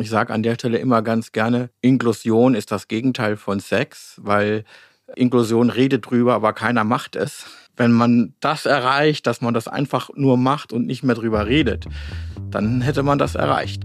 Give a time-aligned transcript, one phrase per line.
[0.00, 4.62] Ich sage an der Stelle immer ganz gerne, Inklusion ist das Gegenteil von Sex, weil
[5.16, 7.46] Inklusion redet drüber, aber keiner macht es.
[7.76, 11.86] Wenn man das erreicht, dass man das einfach nur macht und nicht mehr drüber redet,
[12.48, 13.82] dann hätte man das erreicht.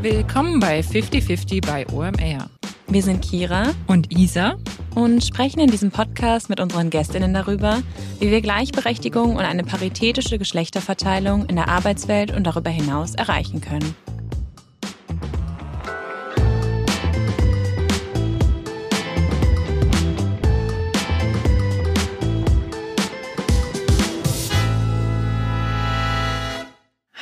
[0.00, 2.48] Willkommen bei 50-50 bei OMR.
[2.86, 4.56] Wir sind Kira und Isa
[4.94, 7.82] und sprechen in diesem Podcast mit unseren Gästinnen darüber,
[8.20, 13.96] wie wir Gleichberechtigung und eine paritätische Geschlechterverteilung in der Arbeitswelt und darüber hinaus erreichen können.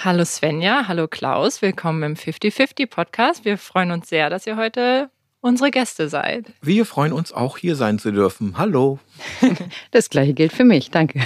[0.04, 3.44] Hallo Svenja, hallo Klaus, willkommen im 50-50 Podcast.
[3.44, 5.10] Wir freuen uns sehr, dass ihr heute
[5.42, 6.46] unsere Gäste seid.
[6.62, 8.56] Wir freuen uns auch hier sein zu dürfen.
[8.56, 8.98] Hallo.
[9.90, 11.20] Das gleiche gilt für mich, danke.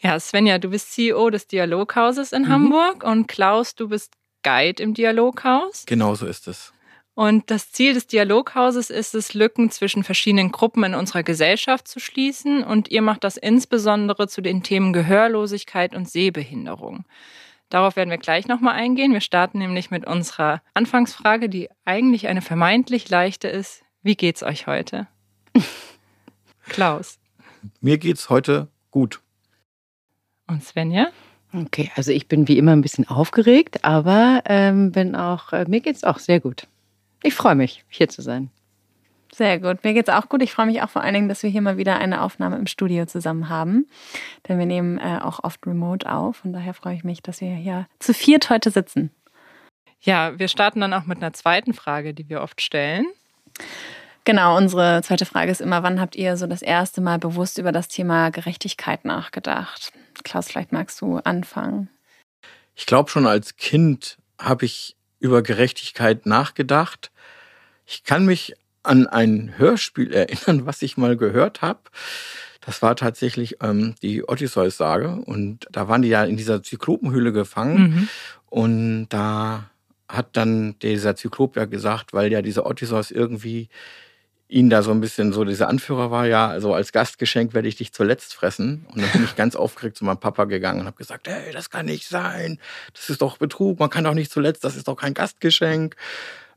[0.00, 2.48] Ja, Svenja, du bist CEO des Dialoghauses in mhm.
[2.48, 5.84] Hamburg und Klaus, du bist Guide im Dialoghaus.
[5.86, 6.72] Genau so ist es.
[7.14, 11.98] Und das Ziel des Dialoghauses ist es, Lücken zwischen verschiedenen Gruppen in unserer Gesellschaft zu
[11.98, 12.62] schließen.
[12.62, 17.04] Und ihr macht das insbesondere zu den Themen Gehörlosigkeit und Sehbehinderung.
[17.68, 19.12] Darauf werden wir gleich nochmal eingehen.
[19.12, 23.82] Wir starten nämlich mit unserer Anfangsfrage, die eigentlich eine vermeintlich leichte ist.
[24.02, 25.06] Wie geht's euch heute?
[26.68, 27.18] Klaus.
[27.80, 29.20] Mir geht's heute gut.
[30.46, 31.08] Und Svenja?
[31.52, 35.80] Okay, also ich bin wie immer ein bisschen aufgeregt, aber ähm, bin auch, äh, mir
[35.80, 36.66] geht's auch sehr gut.
[37.22, 38.50] Ich freue mich, hier zu sein.
[39.32, 39.84] Sehr gut.
[39.84, 40.42] Mir geht es auch gut.
[40.42, 42.66] Ich freue mich auch vor allen Dingen, dass wir hier mal wieder eine Aufnahme im
[42.66, 43.86] Studio zusammen haben.
[44.48, 46.44] Denn wir nehmen äh, auch oft remote auf.
[46.44, 49.10] Und daher freue ich mich, dass wir hier zu viert heute sitzen.
[50.00, 53.06] Ja, wir starten dann auch mit einer zweiten Frage, die wir oft stellen.
[54.24, 57.72] Genau, unsere zweite Frage ist immer, wann habt ihr so das erste Mal bewusst über
[57.72, 59.92] das Thema Gerechtigkeit nachgedacht?
[60.22, 61.88] Klaus, vielleicht magst du anfangen.
[62.74, 67.10] Ich glaube, schon als Kind habe ich über Gerechtigkeit nachgedacht.
[67.86, 71.80] Ich kann mich an ein Hörspiel erinnern, was ich mal gehört habe.
[72.60, 75.22] Das war tatsächlich ähm, die Odysseus-Sage.
[75.24, 77.78] Und da waren die ja in dieser Zyklopenhöhle gefangen.
[77.78, 78.08] Mhm.
[78.46, 79.70] Und da
[80.08, 83.68] hat dann dieser Zyklop ja gesagt, weil ja dieser Odysseus irgendwie
[84.48, 87.76] ihn da so ein bisschen so dieser Anführer war, ja, also als Gastgeschenk werde ich
[87.76, 88.86] dich zuletzt fressen.
[88.92, 91.68] Und dann bin ich ganz aufgeregt zu meinem Papa gegangen und habe gesagt, hey, das
[91.68, 92.58] kann nicht sein.
[92.94, 93.78] Das ist doch Betrug.
[93.78, 94.64] Man kann doch nicht zuletzt.
[94.64, 95.96] Das ist doch kein Gastgeschenk.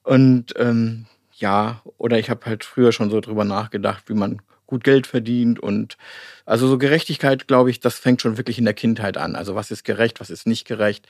[0.03, 1.05] Und ähm,
[1.41, 5.59] ja, oder ich habe halt früher schon so drüber nachgedacht, wie man gut Geld verdient
[5.59, 5.97] und
[6.45, 9.35] also so Gerechtigkeit, glaube ich, das fängt schon wirklich in der Kindheit an.
[9.35, 11.07] Also was ist gerecht, was ist nicht gerecht,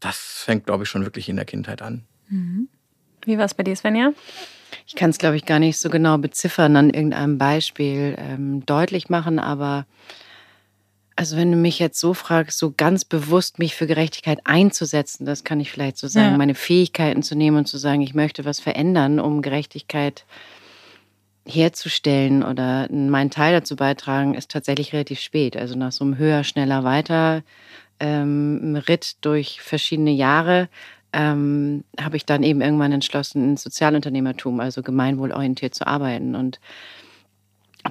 [0.00, 2.04] das fängt, glaube ich, schon wirklich in der Kindheit an.
[2.28, 2.68] Mhm.
[3.24, 4.12] Wie war es bei dir, Svenja?
[4.86, 9.08] Ich kann es, glaube ich, gar nicht so genau beziffern an irgendeinem Beispiel ähm, deutlich
[9.08, 9.86] machen, aber
[11.16, 15.44] also wenn du mich jetzt so fragst, so ganz bewusst mich für Gerechtigkeit einzusetzen, das
[15.44, 16.38] kann ich vielleicht so sagen, ja.
[16.38, 20.24] meine Fähigkeiten zu nehmen und zu sagen, ich möchte was verändern, um Gerechtigkeit
[21.46, 25.56] herzustellen oder meinen Teil dazu beitragen, ist tatsächlich relativ spät.
[25.56, 27.42] Also nach so einem höher, schneller, weiter
[28.00, 30.68] ähm, Ritt durch verschiedene Jahre
[31.12, 36.58] ähm, habe ich dann eben irgendwann entschlossen, ins Sozialunternehmertum, also gemeinwohlorientiert zu arbeiten und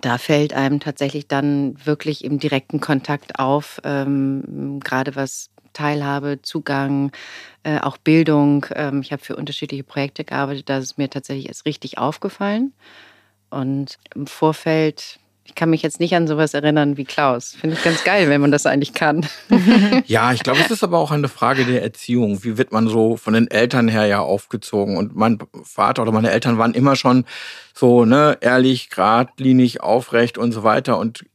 [0.02, 7.12] da fällt einem tatsächlich dann wirklich im direkten Kontakt auf, ähm, gerade was Teilhabe, Zugang,
[7.64, 8.66] äh, auch Bildung.
[8.76, 12.74] Ähm, ich habe für unterschiedliche Projekte gearbeitet, da ist mir tatsächlich erst richtig aufgefallen.
[13.50, 17.56] Und im Vorfeld ich kann mich jetzt nicht an sowas erinnern wie Klaus.
[17.60, 19.26] Finde ich ganz geil, wenn man das eigentlich kann.
[20.06, 22.44] Ja, ich glaube, es ist aber auch eine Frage der Erziehung.
[22.44, 24.98] Wie wird man so von den Eltern her ja aufgezogen?
[24.98, 27.26] Und mein Vater oder meine Eltern waren immer schon
[27.74, 31.26] so, ne, ehrlich, geradlinig, aufrecht und so weiter und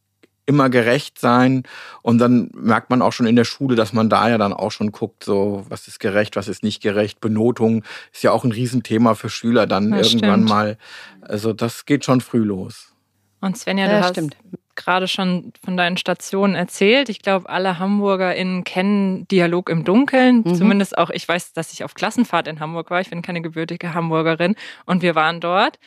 [0.46, 1.62] immer gerecht sein.
[2.02, 4.70] Und dann merkt man auch schon in der Schule, dass man da ja dann auch
[4.70, 7.20] schon guckt, so, was ist gerecht, was ist nicht gerecht.
[7.20, 10.48] Benotung ist ja auch ein Riesenthema für Schüler dann das irgendwann stimmt.
[10.48, 10.78] mal.
[11.20, 12.94] Also das geht schon früh los.
[13.40, 14.36] Und Svenja, du ja, hast stimmt.
[14.74, 17.08] gerade schon von deinen Stationen erzählt.
[17.08, 20.42] Ich glaube, alle HamburgerInnen kennen Dialog im Dunkeln.
[20.44, 20.54] Mhm.
[20.54, 23.00] Zumindest auch, ich weiß, dass ich auf Klassenfahrt in Hamburg war.
[23.00, 24.56] Ich bin keine gebürtige Hamburgerin.
[24.86, 25.78] Und wir waren dort.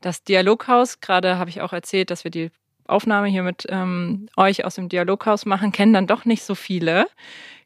[0.00, 2.50] Das Dialoghaus, gerade habe ich auch erzählt, dass wir die
[2.86, 7.06] Aufnahme hier mit ähm, euch aus dem Dialoghaus machen, kennen dann doch nicht so viele.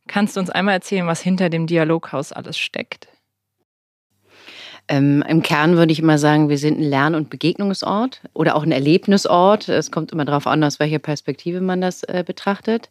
[0.07, 3.09] Kannst du uns einmal erzählen, was hinter dem Dialoghaus alles steckt?
[4.89, 8.65] Ähm, Im Kern würde ich immer sagen, wir sind ein Lern- und Begegnungsort oder auch
[8.65, 9.69] ein Erlebnisort.
[9.69, 12.91] Es kommt immer darauf an, aus welcher Perspektive man das äh, betrachtet.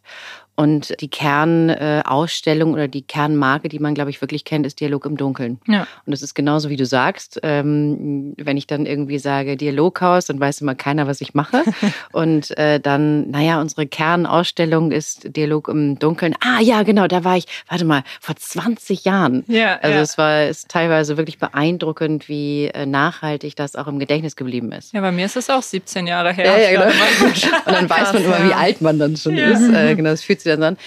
[0.56, 5.16] Und die Kernausstellung oder die Kernmarke, die man, glaube ich, wirklich kennt, ist Dialog im
[5.16, 5.58] Dunkeln.
[5.66, 5.86] Ja.
[6.06, 7.40] Und das ist genauso, wie du sagst.
[7.42, 11.64] Ähm, wenn ich dann irgendwie sage Dialoghaus, dann weiß immer keiner, was ich mache.
[12.12, 16.34] und äh, dann, naja, unsere Kernausstellung ist Dialog im Dunkeln.
[16.40, 19.44] Ah, ja, genau, da war ich, warte mal, vor 20 Jahren.
[19.48, 20.02] Ja, also ja.
[20.02, 24.92] es war ist teilweise wirklich beeindruckend, wie äh, nachhaltig das auch im Gedächtnis geblieben ist.
[24.92, 26.44] Ja, bei mir ist es auch 17 Jahre her.
[26.44, 26.86] Ja, ja, genau.
[27.66, 29.68] und dann weiß man immer, wie alt man dann schon ist.
[29.72, 30.78] Äh, genau, das fühlt sich dann an.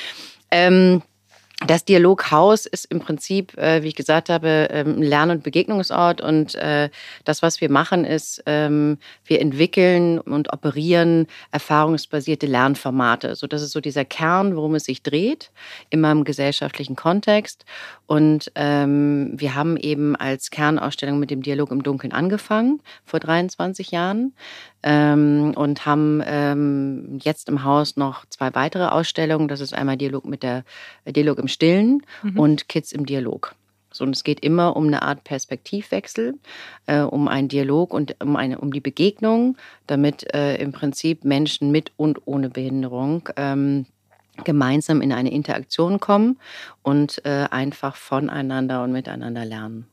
[0.51, 1.01] Ähm,
[1.65, 6.21] das Dialoghaus ist im Prinzip, äh, wie ich gesagt habe, ähm, Lern- und Begegnungsort.
[6.21, 6.89] Und äh,
[7.25, 13.35] das, was wir machen, ist, ähm, wir entwickeln und operieren erfahrungsbasierte Lernformate.
[13.35, 15.51] So, das ist so dieser Kern, worum es sich dreht,
[15.89, 17.65] immer im gesellschaftlichen Kontext.
[18.05, 23.89] Und ähm, wir haben eben als Kernausstellung mit dem Dialog im Dunkeln angefangen, vor 23
[23.89, 24.33] Jahren
[24.83, 29.47] ähm, und haben ähm, jetzt im Haus noch zwei weitere Ausstellungen.
[29.47, 30.63] Das ist einmal Dialog mit der
[31.05, 32.39] Dialog im Stillen mhm.
[32.39, 33.55] und Kids im Dialog.
[33.91, 36.35] So, und es geht immer um eine Art Perspektivwechsel,
[36.85, 39.57] äh, um einen Dialog und um, eine, um die Begegnung,
[39.87, 43.85] damit äh, im Prinzip Menschen mit und ohne Behinderung ähm,
[44.43, 46.37] gemeinsam in eine Interaktion kommen
[46.83, 49.87] und äh, einfach voneinander und miteinander lernen.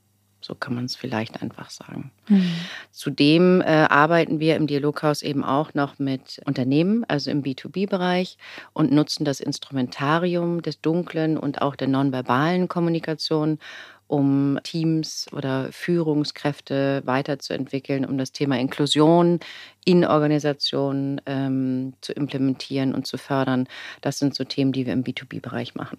[0.44, 2.10] So kann man es vielleicht einfach sagen.
[2.28, 2.52] Mhm.
[2.90, 8.36] Zudem äh, arbeiten wir im Dialoghaus eben auch noch mit Unternehmen, also im B2B-Bereich
[8.74, 13.58] und nutzen das Instrumentarium des dunklen und auch der nonverbalen Kommunikation,
[14.06, 19.40] um Teams oder Führungskräfte weiterzuentwickeln, um das Thema Inklusion
[19.86, 23.66] in Organisationen ähm, zu implementieren und zu fördern.
[24.02, 25.98] Das sind so Themen, die wir im B2B-Bereich machen.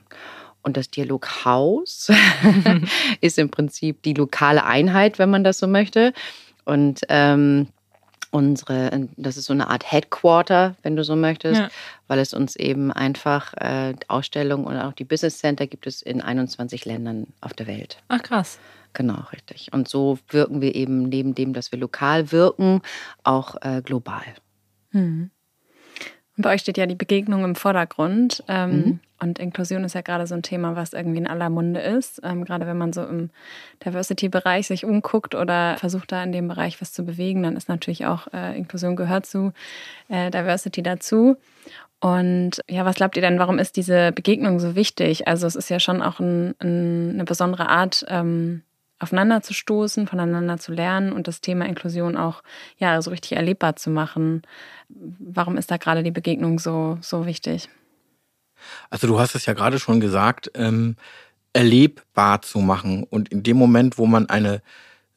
[0.66, 2.10] Und das Dialoghaus
[3.22, 6.12] ist im Prinzip die lokale Einheit, wenn man das so möchte.
[6.64, 7.68] Und ähm,
[8.32, 11.70] unsere, das ist so eine Art Headquarter, wenn du so möchtest, ja.
[12.08, 16.20] weil es uns eben einfach äh, Ausstellungen und auch die Business Center gibt es in
[16.20, 18.02] 21 Ländern auf der Welt.
[18.08, 18.58] Ach krass.
[18.94, 19.72] Genau, richtig.
[19.72, 22.82] Und so wirken wir eben neben dem, dass wir lokal wirken,
[23.24, 24.24] auch äh, global.
[24.92, 25.30] Mhm.
[26.38, 28.44] Bei euch steht ja die Begegnung im Vordergrund.
[28.48, 29.00] Ähm, mhm.
[29.22, 32.20] Und Inklusion ist ja gerade so ein Thema, was irgendwie in aller Munde ist.
[32.24, 33.30] Ähm, gerade wenn man so im
[33.86, 38.06] Diversity-Bereich sich umguckt oder versucht da in dem Bereich was zu bewegen, dann ist natürlich
[38.06, 39.54] auch äh, Inklusion gehört zu
[40.10, 41.38] äh, Diversity dazu.
[42.02, 45.28] Und ja, was glaubt ihr denn, warum ist diese Begegnung so wichtig?
[45.28, 48.64] Also es ist ja schon auch ein, ein, eine besondere Art, ähm,
[49.00, 52.44] aufeinander zu stoßen, voneinander zu lernen und das Thema Inklusion auch
[52.78, 54.44] ja so richtig erlebbar zu machen.
[54.90, 57.70] Warum ist da gerade die Begegnung so, so wichtig?
[58.90, 60.96] Also du hast es ja gerade schon gesagt, ähm,
[61.54, 63.04] erlebbar zu machen.
[63.04, 64.62] Und in dem Moment, wo man eine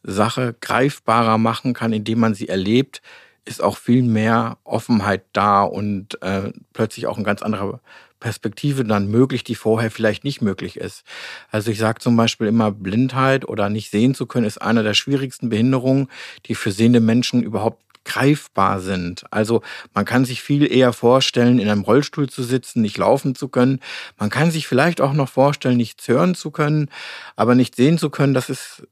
[0.03, 3.03] Sache greifbarer machen kann, indem man sie erlebt,
[3.45, 7.81] ist auch viel mehr Offenheit da und äh, plötzlich auch ein ganz anderer
[8.21, 11.05] Perspektive dann möglich, die vorher vielleicht nicht möglich ist.
[11.51, 14.95] Also ich sage zum Beispiel immer, Blindheit oder nicht sehen zu können, ist einer der
[14.95, 16.09] schwierigsten Behinderungen,
[16.47, 19.25] die für sehende Menschen überhaupt greifbar sind.
[19.31, 19.63] Also
[19.95, 23.81] man kann sich viel eher vorstellen, in einem Rollstuhl zu sitzen, nicht laufen zu können.
[24.17, 26.91] Man kann sich vielleicht auch noch vorstellen, nichts hören zu können,
[27.37, 28.35] aber nicht sehen zu können.
[28.35, 28.83] Das ist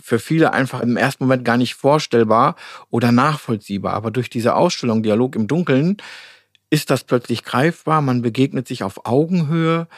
[0.00, 2.54] für viele einfach im ersten Moment gar nicht vorstellbar
[2.90, 3.94] oder nachvollziehbar.
[3.94, 5.96] Aber durch diese Ausstellung Dialog im Dunkeln
[6.70, 9.88] ist das plötzlich greifbar, man begegnet sich auf Augenhöhe,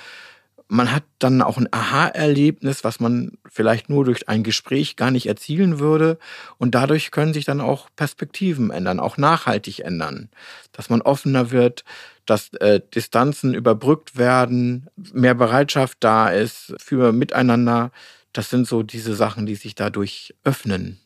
[0.70, 5.26] man hat dann auch ein Aha-Erlebnis, was man vielleicht nur durch ein Gespräch gar nicht
[5.26, 6.16] erzielen würde.
[6.58, 10.30] Und dadurch können sich dann auch Perspektiven ändern, auch nachhaltig ändern.
[10.70, 11.84] Dass man offener wird,
[12.24, 17.90] dass äh, Distanzen überbrückt werden, mehr Bereitschaft da ist für Miteinander.
[18.32, 21.00] Das sind so diese Sachen, die sich dadurch öffnen.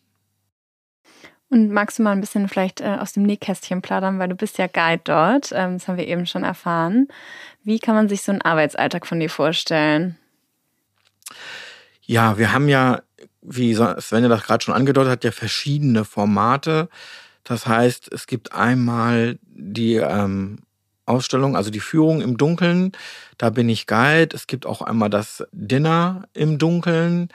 [1.54, 4.58] Und magst du mal ein bisschen vielleicht äh, aus dem Nähkästchen plaudern, weil du bist
[4.58, 7.06] ja Guide dort, ähm, das haben wir eben schon erfahren.
[7.62, 10.16] Wie kann man sich so einen Arbeitsalltag von dir vorstellen?
[12.02, 13.02] Ja, wir haben ja,
[13.40, 16.88] wie Sven ja das gerade schon angedeutet hat, ja verschiedene Formate.
[17.44, 20.58] Das heißt, es gibt einmal die ähm,
[21.06, 22.90] Ausstellung, also die Führung im Dunkeln.
[23.38, 24.34] Da bin ich Guide.
[24.34, 27.28] Es gibt auch einmal das Dinner im Dunkeln.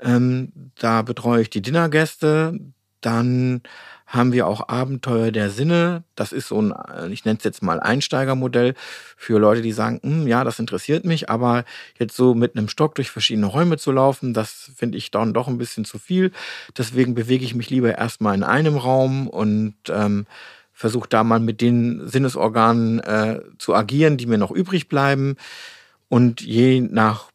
[0.00, 2.58] Ähm, da betreue ich die Dinnergäste.
[3.00, 3.62] Dann
[4.10, 6.02] haben wir auch Abenteuer der Sinne.
[6.16, 8.74] Das ist so ein, äh, ich nenne es jetzt mal Einsteigermodell
[9.16, 11.64] für Leute, die sagen, hm, ja, das interessiert mich, aber
[11.98, 15.46] jetzt so mit einem Stock durch verschiedene Räume zu laufen, das finde ich dann doch
[15.46, 16.32] ein bisschen zu viel.
[16.76, 20.26] Deswegen bewege ich mich lieber erstmal in einem Raum und ähm,
[20.72, 25.36] versuche da mal mit den Sinnesorganen äh, zu agieren, die mir noch übrig bleiben.
[26.08, 27.30] Und je nach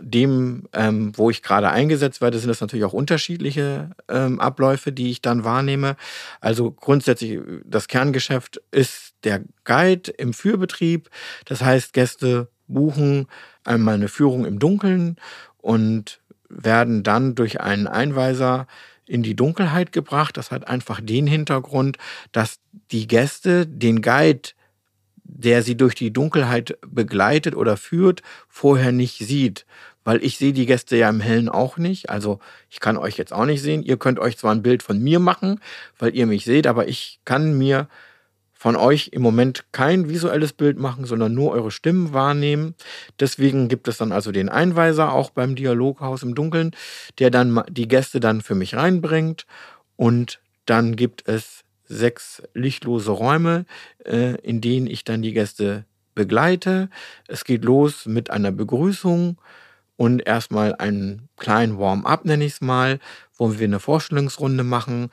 [0.00, 5.10] dem, ähm, wo ich gerade eingesetzt werde, sind das natürlich auch unterschiedliche ähm, Abläufe, die
[5.10, 5.96] ich dann wahrnehme.
[6.40, 11.10] Also grundsätzlich, das Kerngeschäft ist der Guide im Führbetrieb.
[11.44, 13.26] Das heißt, Gäste buchen
[13.64, 15.16] einmal eine Führung im Dunkeln
[15.58, 18.66] und werden dann durch einen Einweiser
[19.06, 20.36] in die Dunkelheit gebracht.
[20.36, 21.98] Das hat einfach den Hintergrund,
[22.32, 22.60] dass
[22.92, 24.50] die Gäste den Guide
[25.38, 29.66] der sie durch die Dunkelheit begleitet oder führt, vorher nicht sieht.
[30.04, 32.10] Weil ich sehe die Gäste ja im Hellen auch nicht.
[32.10, 33.82] Also ich kann euch jetzt auch nicht sehen.
[33.82, 35.60] Ihr könnt euch zwar ein Bild von mir machen,
[35.98, 37.88] weil ihr mich seht, aber ich kann mir
[38.52, 42.74] von euch im Moment kein visuelles Bild machen, sondern nur eure Stimmen wahrnehmen.
[43.18, 46.72] Deswegen gibt es dann also den Einweiser auch beim Dialoghaus im Dunkeln,
[47.18, 49.46] der dann die Gäste dann für mich reinbringt.
[49.96, 53.66] Und dann gibt es sechs lichtlose Räume,
[54.04, 56.88] äh, in denen ich dann die Gäste begleite.
[57.28, 59.40] Es geht los mit einer Begrüßung
[59.96, 63.00] und erstmal einen kleinen Warm-up, nenne ich es mal,
[63.36, 65.10] wo wir eine Vorstellungsrunde machen,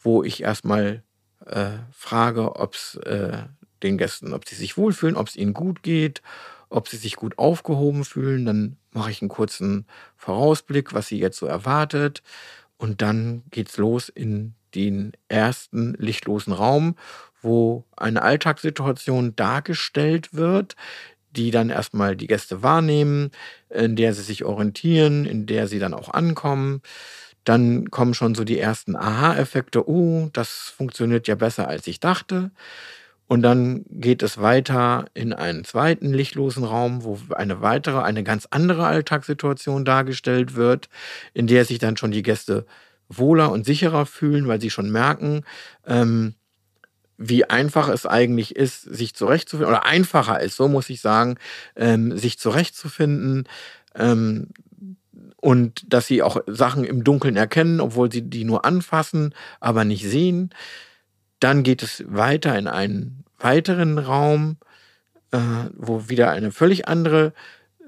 [0.00, 1.02] wo ich erstmal
[1.46, 3.44] äh, frage, ob es äh,
[3.82, 6.22] den Gästen, ob sie sich wohlfühlen, ob es ihnen gut geht,
[6.68, 8.46] ob sie sich gut aufgehoben fühlen.
[8.46, 12.22] Dann mache ich einen kurzen Vorausblick, was sie jetzt so erwartet.
[12.76, 16.96] Und dann geht's los in den ersten lichtlosen Raum,
[17.40, 20.76] wo eine Alltagssituation dargestellt wird,
[21.30, 23.30] die dann erstmal die Gäste wahrnehmen,
[23.70, 26.80] in der sie sich orientieren, in der sie dann auch ankommen.
[27.44, 29.88] Dann kommen schon so die ersten Aha-Effekte.
[29.88, 32.50] Oh, das funktioniert ja besser, als ich dachte.
[33.26, 38.46] Und dann geht es weiter in einen zweiten lichtlosen Raum, wo eine weitere, eine ganz
[38.50, 40.88] andere Alltagssituation dargestellt wird,
[41.32, 42.66] in der sich dann schon die Gäste
[43.08, 45.44] wohler und sicherer fühlen, weil sie schon merken,
[45.86, 46.34] ähm,
[47.16, 51.36] wie einfach es eigentlich ist, sich zurechtzufinden, oder einfacher ist, so muss ich sagen,
[51.76, 53.48] ähm, sich zurechtzufinden.
[53.94, 54.48] Ähm,
[55.36, 60.04] und dass sie auch Sachen im Dunkeln erkennen, obwohl sie die nur anfassen, aber nicht
[60.04, 60.50] sehen.
[61.38, 64.56] Dann geht es weiter in einen weiteren Raum,
[65.32, 65.38] äh,
[65.74, 67.34] wo wieder eine völlig andere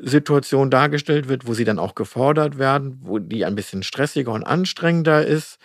[0.00, 4.44] Situation dargestellt wird, wo sie dann auch gefordert werden, wo die ein bisschen stressiger und
[4.44, 5.58] anstrengender ist.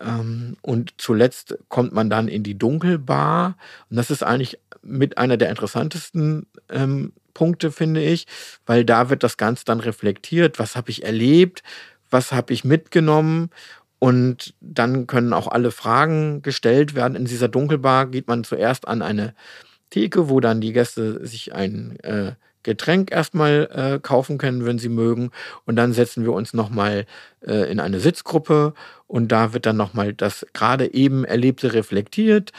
[0.00, 3.56] Ähm, und zuletzt kommt man dann in die Dunkelbar.
[3.90, 8.26] Und das ist eigentlich mit einer der interessantesten ähm, Punkte, finde ich,
[8.66, 10.58] weil da wird das Ganze dann reflektiert.
[10.58, 11.62] Was habe ich erlebt?
[12.10, 13.50] Was habe ich mitgenommen?
[13.98, 17.14] Und dann können auch alle Fragen gestellt werden.
[17.14, 19.34] In dieser Dunkelbar geht man zuerst an eine
[19.90, 24.88] Theke, wo dann die Gäste sich ein äh, Getränk erstmal äh, kaufen können, wenn sie
[24.88, 25.30] mögen.
[25.66, 27.06] Und dann setzen wir uns nochmal
[27.40, 28.74] äh, in eine Sitzgruppe
[29.06, 32.52] und da wird dann nochmal das gerade eben Erlebte reflektiert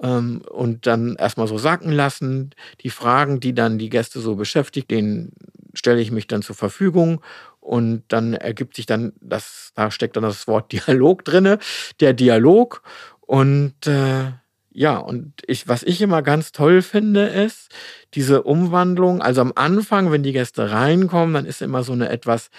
[0.00, 2.50] ähm, und dann erstmal so sacken lassen.
[2.82, 5.32] Die Fragen, die dann die Gäste so beschäftigt, denen
[5.74, 7.20] stelle ich mich dann zur Verfügung
[7.60, 11.58] und dann ergibt sich dann, das, da steckt dann das Wort Dialog drinne,
[12.00, 12.82] der Dialog
[13.20, 14.32] und äh,
[14.78, 17.74] ja, und ich, was ich immer ganz toll finde, ist
[18.12, 19.22] diese Umwandlung.
[19.22, 22.50] Also am Anfang, wenn die Gäste reinkommen, dann ist immer so eine etwas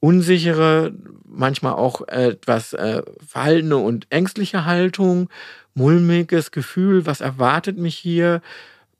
[0.00, 0.92] unsichere,
[1.24, 5.28] manchmal auch etwas äh, verhaltene und ängstliche Haltung,
[5.74, 8.42] mulmiges Gefühl, was erwartet mich hier?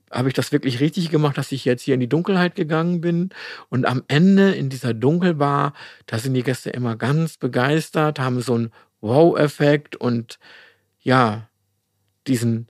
[0.09, 3.31] Habe ich das wirklich richtig gemacht, dass ich jetzt hier in die Dunkelheit gegangen bin?
[3.69, 5.73] Und am Ende in dieser Dunkelbar,
[6.07, 10.39] da sind die Gäste immer ganz begeistert, haben so einen Wow-Effekt und
[11.03, 11.50] ja,
[12.27, 12.69] diesen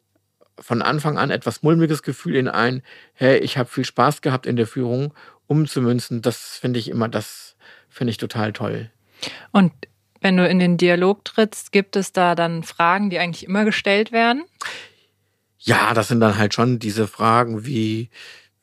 [0.59, 2.83] von Anfang an etwas mulmiges Gefühl in ein,
[3.15, 5.15] hey, ich habe viel Spaß gehabt in der Führung,
[5.47, 7.57] umzumünzen, das finde ich immer, das
[7.89, 8.91] finde ich total toll.
[9.53, 9.73] Und
[10.21, 14.13] wenn du in den Dialog trittst, gibt es da dann Fragen, die eigentlich immer gestellt
[14.13, 14.45] werden?
[15.59, 18.11] Ja, das sind dann halt schon diese Fragen wie,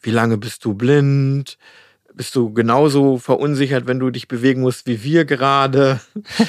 [0.02, 1.58] wie lange bist du blind?
[2.18, 6.02] Bist du genauso verunsichert, wenn du dich bewegen musst wie wir gerade.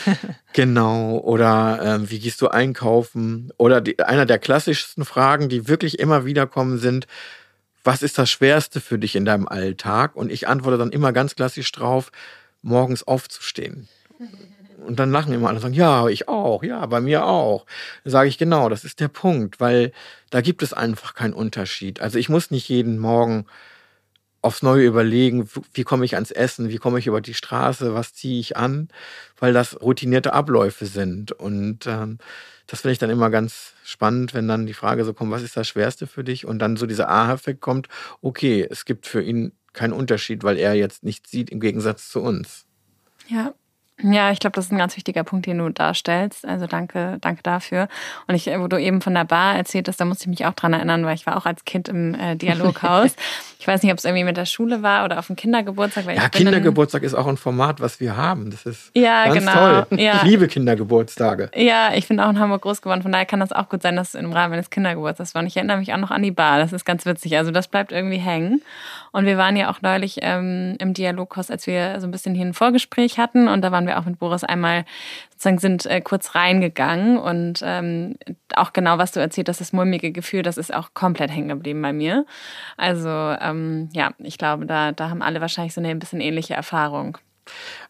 [0.55, 1.19] genau.
[1.19, 3.53] Oder äh, wie gehst du einkaufen?
[3.59, 7.07] Oder die, einer der klassischsten Fragen, die wirklich immer wieder kommen, sind,
[7.85, 10.17] was ist das Schwerste für dich in deinem Alltag?
[10.17, 12.11] Und ich antworte dann immer ganz klassisch drauf,
[12.63, 13.89] morgens aufzustehen.
[14.87, 17.67] Und dann lachen immer alle und sagen, ja, ich auch, ja, bei mir auch.
[18.05, 19.93] Dann sage ich, genau, das ist der Punkt, weil
[20.31, 22.01] da gibt es einfach keinen Unterschied.
[22.01, 23.45] Also ich muss nicht jeden Morgen
[24.41, 28.15] aufs Neue überlegen, wie komme ich ans Essen, wie komme ich über die Straße, was
[28.15, 28.89] ziehe ich an,
[29.39, 31.33] weil das routinierte Abläufe sind.
[31.33, 32.19] Und ähm,
[32.67, 35.57] das finde ich dann immer ganz spannend, wenn dann die Frage so kommt, was ist
[35.57, 36.47] das Schwerste für dich?
[36.47, 37.89] Und dann so dieser Aha-Effekt kommt,
[38.21, 42.21] okay, es gibt für ihn keinen Unterschied, weil er jetzt nichts sieht im Gegensatz zu
[42.21, 42.67] uns.
[43.29, 43.55] Ja,
[44.01, 46.47] Ja, ich glaube, das ist ein ganz wichtiger Punkt, den du darstellst.
[46.47, 47.89] Also danke, danke dafür.
[48.29, 50.55] Und ich, wo du eben von der Bar erzählt hast, da musste ich mich auch
[50.55, 53.17] dran erinnern, weil ich war auch als Kind im äh, Dialoghaus.
[53.59, 56.07] ich weiß nicht, ob es irgendwie mit der Schule war oder auf dem Kindergeburtstag.
[56.15, 58.53] ja, Kindergeburtstag ist auch ein Format, was wir haben.
[58.53, 59.83] Das ist ja, ganz genau.
[59.83, 59.99] toll.
[59.99, 60.17] Ja.
[60.17, 61.51] Ich liebe Kindergeburtstage.
[61.57, 63.03] Ja, ich bin auch in Hamburg groß geworden.
[63.03, 65.43] Von daher kann das auch gut sein, dass es im Rahmen eines Kindergeburtstags war.
[65.43, 66.61] Und ich erinnere mich auch noch an die Bar.
[66.61, 67.37] Das ist ganz witzig.
[67.37, 68.63] Also das bleibt irgendwie hängen.
[69.11, 72.47] Und wir waren ja auch neulich ähm, im Dialoghaus, als wir so ein bisschen hier
[72.47, 73.49] ein Vorgespräch hatten.
[73.49, 74.85] Und da waren wir auch mit Boris einmal
[75.31, 77.19] sozusagen sind äh, kurz reingegangen.
[77.19, 78.17] Und ähm,
[78.55, 81.83] auch genau, was du erzählt hast, das mulmige Gefühl, das ist auch komplett hängen geblieben
[81.83, 82.25] bei mir.
[82.77, 86.55] Also ähm, ja, ich glaube, da, da haben alle wahrscheinlich so eine ein bisschen ähnliche
[86.55, 87.19] Erfahrung.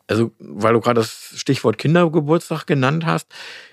[0.07, 3.27] Also, weil du gerade das Stichwort Kindergeburtstag genannt hast,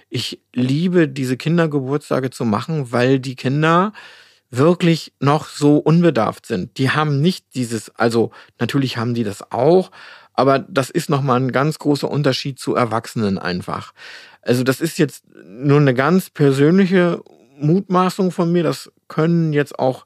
[0.09, 3.93] ich liebe diese Kindergeburtstage zu machen, weil die Kinder
[4.49, 6.77] wirklich noch so unbedarft sind.
[6.77, 9.91] Die haben nicht dieses, also natürlich haben die das auch,
[10.35, 13.93] aber das ist nochmal ein ganz großer Unterschied zu Erwachsenen einfach.
[14.41, 17.21] Also das ist jetzt nur eine ganz persönliche
[17.57, 18.63] Mutmaßung von mir.
[18.63, 20.05] Das können jetzt auch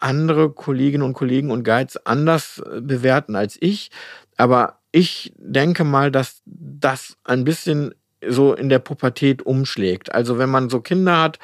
[0.00, 3.90] andere Kolleginnen und Kollegen und Guides anders äh, bewerten als ich.
[4.36, 7.94] Aber ich denke mal, dass das ein bisschen
[8.26, 10.12] so in der Pubertät umschlägt.
[10.12, 11.38] Also wenn man so Kinder hat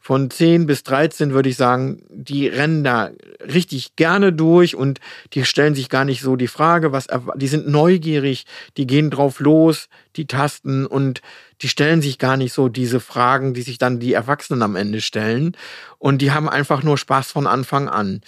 [0.00, 5.00] von 10 bis 13, würde ich sagen, die rennen da richtig gerne durch und
[5.32, 7.06] die stellen sich gar nicht so die Frage, was
[7.36, 8.44] die sind neugierig,
[8.76, 11.22] die gehen drauf los, die tasten und
[11.62, 15.00] die stellen sich gar nicht so diese Fragen, die sich dann die Erwachsenen am Ende
[15.00, 15.56] stellen
[15.98, 18.20] und die haben einfach nur Spaß von Anfang an.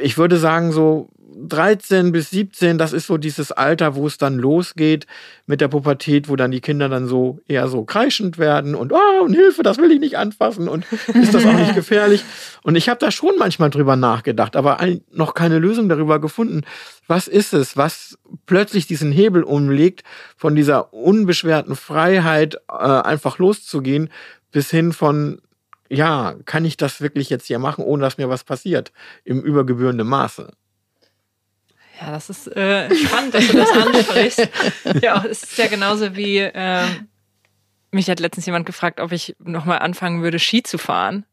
[0.00, 4.38] Ich würde sagen so 13 bis 17, das ist so dieses Alter, wo es dann
[4.38, 5.06] losgeht
[5.46, 9.24] mit der Pubertät, wo dann die Kinder dann so eher so kreischend werden und oh,
[9.24, 12.24] und Hilfe, das will ich nicht anfassen und ist das auch nicht gefährlich?
[12.62, 14.78] Und ich habe da schon manchmal drüber nachgedacht, aber
[15.12, 16.62] noch keine Lösung darüber gefunden.
[17.06, 20.02] Was ist es, was plötzlich diesen Hebel umlegt,
[20.36, 24.10] von dieser unbeschwerten Freiheit äh, einfach loszugehen,
[24.50, 25.40] bis hin von
[25.88, 28.92] ja, kann ich das wirklich jetzt hier machen, ohne dass mir was passiert,
[29.24, 30.52] im übergebührenden Maße?
[32.00, 34.48] Ja, das ist äh, spannend, dass du das ansprichst.
[35.02, 36.86] ja, es ist ja genauso wie, äh,
[37.90, 41.24] mich hat letztens jemand gefragt, ob ich nochmal anfangen würde, Ski zu fahren.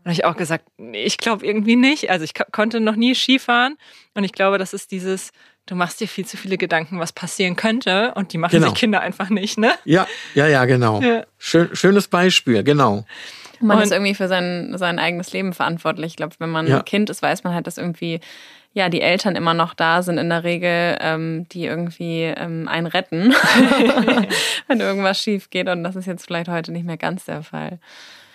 [0.00, 2.10] Und habe ich auch gesagt, nee, ich glaube irgendwie nicht.
[2.10, 3.76] Also ich konnte noch nie Ski fahren.
[4.14, 5.30] Und ich glaube, das ist dieses,
[5.66, 8.12] du machst dir viel zu viele Gedanken, was passieren könnte.
[8.14, 8.68] Und die machen genau.
[8.68, 9.72] sich Kinder einfach nicht, ne?
[9.84, 11.00] Ja, ja, ja, genau.
[11.00, 11.24] Ja.
[11.38, 13.04] Schön, schönes Beispiel, genau.
[13.60, 16.12] Man und ist irgendwie für sein, sein eigenes Leben verantwortlich.
[16.12, 16.78] Ich glaube, wenn man ja.
[16.78, 18.20] ein Kind ist, weiß man halt, dass irgendwie
[18.72, 22.86] ja die Eltern immer noch da sind in der Regel, ähm, die irgendwie ähm, einen
[22.86, 23.32] retten,
[24.68, 25.68] wenn irgendwas schief geht.
[25.68, 27.80] Und das ist jetzt vielleicht heute nicht mehr ganz der Fall.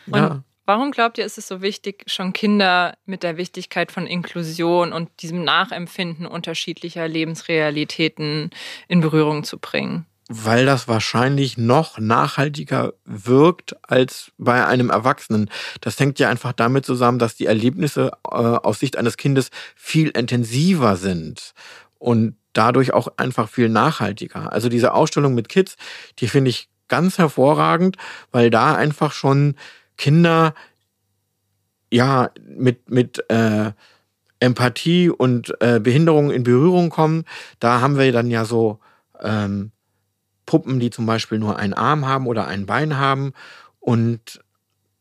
[0.08, 0.43] Und ja.
[0.65, 5.10] warum glaubt ihr, ist es so wichtig, schon Kinder mit der Wichtigkeit von Inklusion und
[5.21, 8.52] diesem Nachempfinden unterschiedlicher Lebensrealitäten
[8.88, 10.06] in Berührung zu bringen?
[10.28, 15.50] Weil das wahrscheinlich noch nachhaltiger wirkt als bei einem Erwachsenen.
[15.82, 20.10] Das hängt ja einfach damit zusammen, dass die Erlebnisse äh, aus Sicht eines Kindes viel
[20.10, 21.54] intensiver sind
[22.00, 24.52] und dadurch auch einfach viel nachhaltiger.
[24.52, 25.76] Also diese Ausstellung mit Kids,
[26.20, 27.98] die finde ich ganz hervorragend,
[28.32, 29.56] weil da einfach schon
[29.98, 30.56] Kinder
[31.92, 33.72] ja mit mit äh,
[34.40, 37.26] Empathie und äh, Behinderung in Berührung kommen.
[37.60, 38.80] Da haben wir dann ja so
[39.22, 39.72] ähm,
[40.45, 43.34] Puppen, die zum Beispiel nur einen Arm haben oder ein Bein haben.
[43.79, 44.41] Und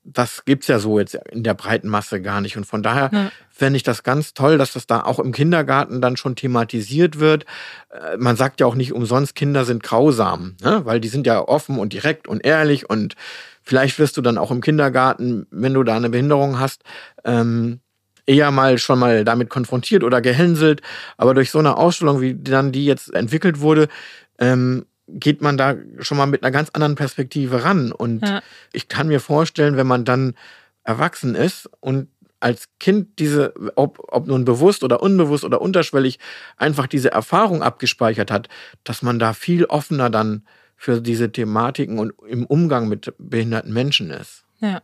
[0.04, 2.56] das gibt's ja so jetzt in der breiten Masse gar nicht.
[2.56, 3.30] Und von daher ja.
[3.50, 7.46] fände ich das ganz toll, dass das da auch im Kindergarten dann schon thematisiert wird.
[7.90, 10.82] Äh, man sagt ja auch nicht umsonst, Kinder sind grausam, ne?
[10.84, 13.16] weil die sind ja offen und direkt und ehrlich und
[13.62, 16.82] vielleicht wirst du dann auch im Kindergarten, wenn du da eine Behinderung hast,
[17.24, 17.80] ähm,
[18.26, 20.82] eher mal schon mal damit konfrontiert oder gehänselt.
[21.16, 23.88] Aber durch so eine Ausstellung, wie dann die jetzt entwickelt wurde,
[24.38, 27.92] ähm, geht man da schon mal mit einer ganz anderen Perspektive ran.
[27.92, 28.42] Und ja.
[28.72, 30.34] ich kann mir vorstellen, wenn man dann
[30.84, 32.08] erwachsen ist und
[32.40, 36.18] als Kind diese, ob, ob nun bewusst oder unbewusst oder unterschwellig,
[36.58, 38.48] einfach diese Erfahrung abgespeichert hat,
[38.84, 40.42] dass man da viel offener dann
[40.76, 44.44] für diese Thematiken und im Umgang mit behinderten Menschen ist.
[44.60, 44.82] Ja.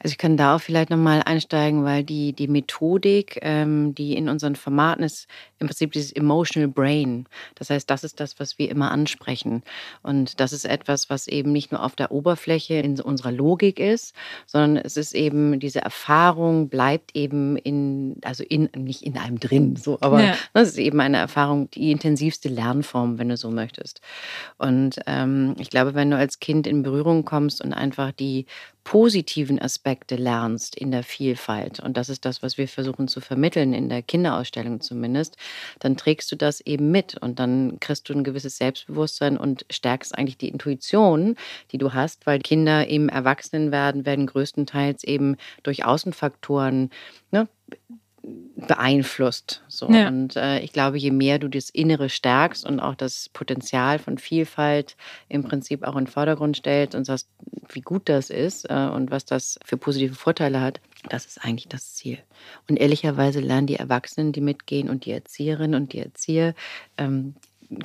[0.00, 4.28] Also ich kann da auch vielleicht nochmal einsteigen, weil die, die Methodik, ähm, die in
[4.28, 5.26] unseren Formaten ist,
[5.58, 7.26] im Prinzip dieses Emotional Brain.
[7.56, 9.62] Das heißt, das ist das, was wir immer ansprechen.
[10.02, 14.14] Und das ist etwas, was eben nicht nur auf der Oberfläche in unserer Logik ist,
[14.46, 19.76] sondern es ist eben, diese Erfahrung bleibt eben in, also in, nicht in einem drin,
[19.76, 20.34] so, aber ja.
[20.54, 24.00] das ist eben eine Erfahrung, die intensivste Lernform, wenn du so möchtest.
[24.58, 28.46] Und ähm, ich glaube, wenn du als Kind in Berührung kommst und einfach die
[28.88, 33.74] positiven Aspekte lernst in der Vielfalt, und das ist das, was wir versuchen zu vermitteln,
[33.74, 35.36] in der Kinderausstellung zumindest,
[35.78, 40.16] dann trägst du das eben mit und dann kriegst du ein gewisses Selbstbewusstsein und stärkst
[40.16, 41.36] eigentlich die Intuition,
[41.70, 46.88] die du hast, weil Kinder im Erwachsenenwerden werden größtenteils eben durch Außenfaktoren
[47.30, 47.46] ne,
[48.56, 49.62] beeinflusst.
[49.68, 49.88] So.
[49.88, 50.08] Ja.
[50.08, 54.18] Und äh, ich glaube, je mehr du das Innere stärkst und auch das Potenzial von
[54.18, 54.96] Vielfalt
[55.28, 57.28] im Prinzip auch in den Vordergrund stellst und sagst,
[57.70, 61.68] wie gut das ist äh, und was das für positive Vorteile hat, das ist eigentlich
[61.68, 62.18] das Ziel.
[62.68, 66.54] Und ehrlicherweise lernen die Erwachsenen, die mitgehen und die Erzieherinnen und die Erzieher,
[66.96, 67.34] ähm,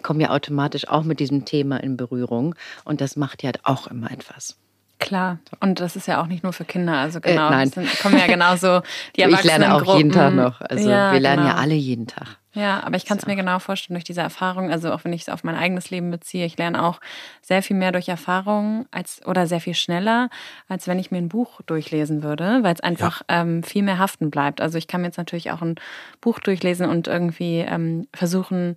[0.01, 2.55] kommen ja automatisch auch mit diesem Thema in Berührung.
[2.85, 4.57] Und das macht ja auch immer etwas.
[5.03, 7.69] Klar, und das ist ja auch nicht nur für Kinder, also äh, genau, äh, nein.
[7.69, 8.81] Sind, kommen ja genauso
[9.15, 9.53] die Erwachsenen.
[9.53, 11.55] Ich lerne auch jeden Tag noch, also ja, wir lernen genau.
[11.55, 12.37] ja alle jeden Tag.
[12.55, 15.23] Ja, aber ich kann es mir genau vorstellen durch diese Erfahrung, also auch wenn ich
[15.23, 16.99] es auf mein eigenes Leben beziehe, ich lerne auch
[17.41, 20.29] sehr viel mehr durch Erfahrung als oder sehr viel schneller,
[20.67, 23.41] als wenn ich mir ein Buch durchlesen würde, weil es einfach ja.
[23.41, 24.61] ähm, viel mehr haften bleibt.
[24.61, 25.75] Also ich kann mir jetzt natürlich auch ein
[26.21, 28.75] Buch durchlesen und irgendwie ähm, versuchen,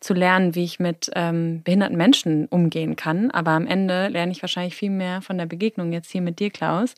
[0.00, 3.30] zu lernen, wie ich mit ähm, behinderten Menschen umgehen kann.
[3.30, 6.50] Aber am Ende lerne ich wahrscheinlich viel mehr von der Begegnung jetzt hier mit dir,
[6.50, 6.94] Klaus,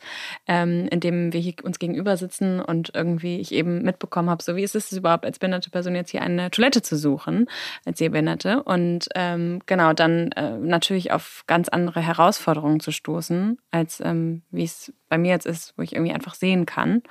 [0.47, 4.63] ähm, indem wir hier uns gegenüber sitzen und irgendwie ich eben mitbekommen habe, so wie
[4.63, 7.47] ist es überhaupt als behinderte Person jetzt hier eine Toilette zu suchen,
[7.85, 8.63] als Sehbehinderte.
[8.63, 14.65] Und ähm, genau, dann äh, natürlich auf ganz andere Herausforderungen zu stoßen, als ähm, wie
[14.65, 17.01] es bei mir jetzt ist, wo ich irgendwie einfach sehen kann.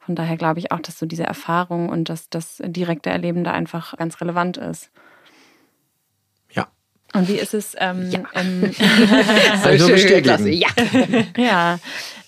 [0.00, 3.52] Von daher glaube ich auch, dass so diese Erfahrung und das, das direkte Erleben da
[3.52, 4.90] einfach ganz relevant ist.
[7.14, 7.74] Und wie ist es?
[7.78, 8.20] Ähm, ja.
[8.34, 8.72] Ähm,
[9.78, 10.50] so schön, Klasse.
[10.50, 10.68] Ja.
[11.36, 11.78] ja.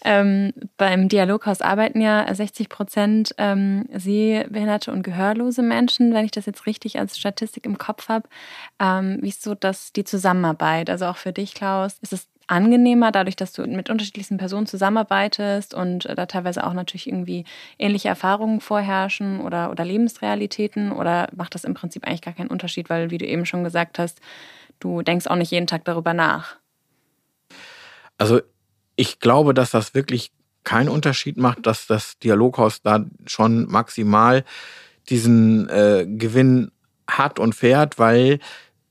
[0.02, 6.46] Ähm, beim Dialoghaus arbeiten ja 60 Prozent ähm, sehbehinderte und gehörlose Menschen, wenn ich das
[6.46, 8.26] jetzt richtig als Statistik im Kopf habe.
[8.80, 10.88] Ähm, wie ist so das, die Zusammenarbeit?
[10.88, 15.74] Also auch für dich, Klaus, ist es angenehmer, dadurch, dass du mit unterschiedlichsten Personen zusammenarbeitest
[15.74, 17.44] und äh, da teilweise auch natürlich irgendwie
[17.78, 20.92] ähnliche Erfahrungen vorherrschen oder, oder Lebensrealitäten?
[20.92, 23.98] Oder macht das im Prinzip eigentlich gar keinen Unterschied, weil, wie du eben schon gesagt
[23.98, 24.20] hast,
[24.80, 26.56] Du denkst auch nicht jeden Tag darüber nach.
[28.18, 28.40] Also
[28.96, 30.32] ich glaube, dass das wirklich
[30.64, 34.44] keinen Unterschied macht, dass das Dialoghaus da schon maximal
[35.08, 36.70] diesen äh, Gewinn
[37.08, 38.38] hat und fährt, weil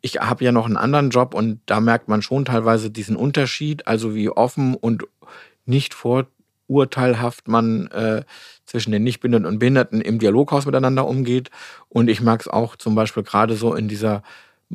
[0.02, 3.88] ich habe ja noch einen anderen Job und da merkt man schon teilweise diesen Unterschied,
[3.88, 5.06] also wie offen und
[5.66, 8.24] nicht vorurteilhaft man äh,
[8.66, 11.50] zwischen den Nichtbehinderten und Behinderten im Dialoghaus miteinander umgeht.
[11.90, 14.24] Und ich mag es auch zum Beispiel gerade so in dieser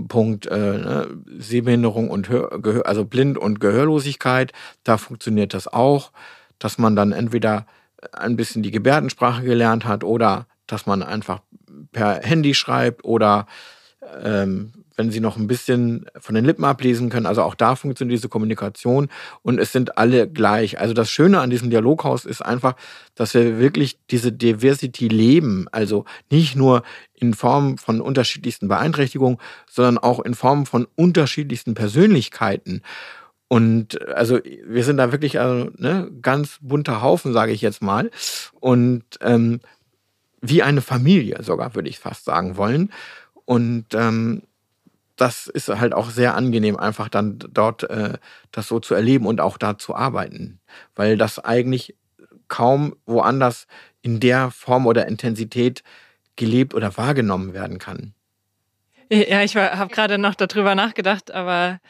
[0.09, 4.53] Punkt äh, ne, Sehbehinderung und Hör, Gehör, also Blind- und Gehörlosigkeit,
[4.83, 6.11] da funktioniert das auch,
[6.59, 7.67] dass man dann entweder
[8.13, 11.41] ein bisschen die Gebärdensprache gelernt hat oder dass man einfach
[11.93, 13.47] per Handy schreibt oder
[14.23, 17.27] ähm, wenn sie noch ein bisschen von den Lippen ablesen können.
[17.27, 19.09] Also auch da funktioniert diese Kommunikation
[19.43, 20.79] und es sind alle gleich.
[20.79, 22.77] Also das Schöne an diesem Dialoghaus ist einfach,
[23.15, 25.67] dass wir wirklich diese Diversity leben.
[25.73, 26.83] Also nicht nur
[27.15, 29.39] in Form von unterschiedlichsten Beeinträchtigungen,
[29.71, 32.83] sondern auch in Form von unterschiedlichsten Persönlichkeiten.
[33.49, 38.11] Und also wir sind da wirklich also, ne, ganz bunter Haufen, sage ich jetzt mal.
[38.61, 39.61] Und ähm,
[40.41, 42.93] wie eine Familie sogar, würde ich fast sagen wollen.
[43.45, 44.43] Und ähm,
[45.17, 48.19] das ist halt auch sehr angenehm, einfach dann dort äh,
[48.51, 50.61] das so zu erleben und auch da zu arbeiten,
[50.95, 51.97] weil das eigentlich
[52.49, 53.67] kaum woanders
[54.03, 55.83] in der Form oder Intensität
[56.37, 58.15] gelebt oder wahrgenommen werden kann.
[59.11, 61.81] Ja, ich habe gerade noch darüber nachgedacht, aber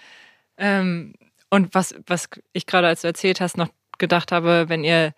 [0.57, 1.15] ähm,
[1.49, 5.15] und was, was ich gerade, als du erzählt hast, noch gedacht habe, wenn ihr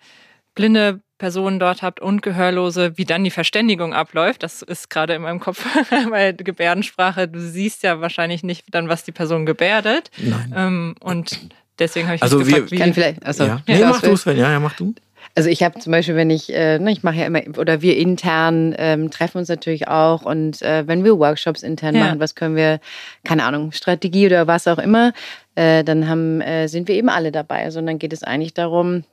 [0.55, 4.42] blinde Personen dort habt und Gehörlose, wie dann die Verständigung abläuft.
[4.42, 5.64] Das ist gerade in meinem Kopf,
[6.11, 10.11] weil Gebärdensprache, du siehst ja wahrscheinlich nicht dann, was die Person gebärdet.
[10.18, 10.55] Nein.
[10.57, 11.40] Ähm, und
[11.79, 12.81] deswegen habe ich also mich gefragt, wir, wie...
[12.81, 13.62] Kann vielleicht, also, ja.
[13.66, 14.37] Nee, mach du Sven.
[14.37, 14.94] Ja, ja, mach du.
[15.35, 17.96] Also ich habe zum Beispiel, wenn ich, äh, ne, ich mache ja immer, oder wir
[17.96, 22.05] intern ähm, treffen uns natürlich auch und äh, wenn wir Workshops intern ja.
[22.05, 22.81] machen, was können wir,
[23.24, 25.12] keine Ahnung, Strategie oder was auch immer,
[25.55, 27.64] äh, dann haben, äh, sind wir eben alle dabei.
[27.64, 29.05] Also dann geht es eigentlich darum,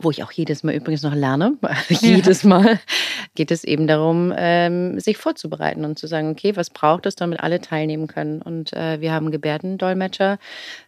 [0.00, 1.56] wo ich auch jedes Mal übrigens noch lerne,
[1.88, 2.44] jedes.
[2.44, 2.80] Mal
[3.34, 7.40] geht es eben darum, ähm, sich vorzubereiten und zu sagen, okay, was braucht es, damit
[7.40, 8.42] alle teilnehmen können.
[8.42, 10.38] Und äh, wir haben Gebärdendolmetscher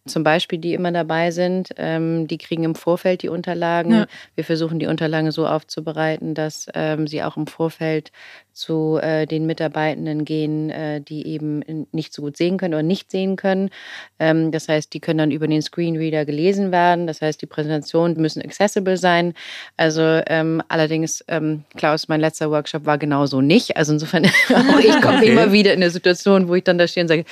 [0.06, 1.70] zum Beispiel, die immer dabei sind.
[1.76, 3.92] Ähm, die kriegen im Vorfeld die Unterlagen.
[3.92, 4.06] Ja.
[4.34, 8.10] Wir versuchen die Unterlagen so aufzubereiten, dass ähm, sie auch im Vorfeld
[8.56, 13.10] zu äh, den Mitarbeitenden gehen, äh, die eben nicht so gut sehen können oder nicht
[13.10, 13.70] sehen können.
[14.18, 17.06] Ähm, das heißt, die können dann über den Screenreader gelesen werden.
[17.06, 19.34] Das heißt, die Präsentationen müssen accessible sein.
[19.76, 23.76] Also ähm, allerdings, ähm, Klaus, mein letzter Workshop war genauso nicht.
[23.76, 25.32] Also insofern ich komme okay.
[25.32, 27.24] immer wieder in eine Situation, wo ich dann da stehe und sage,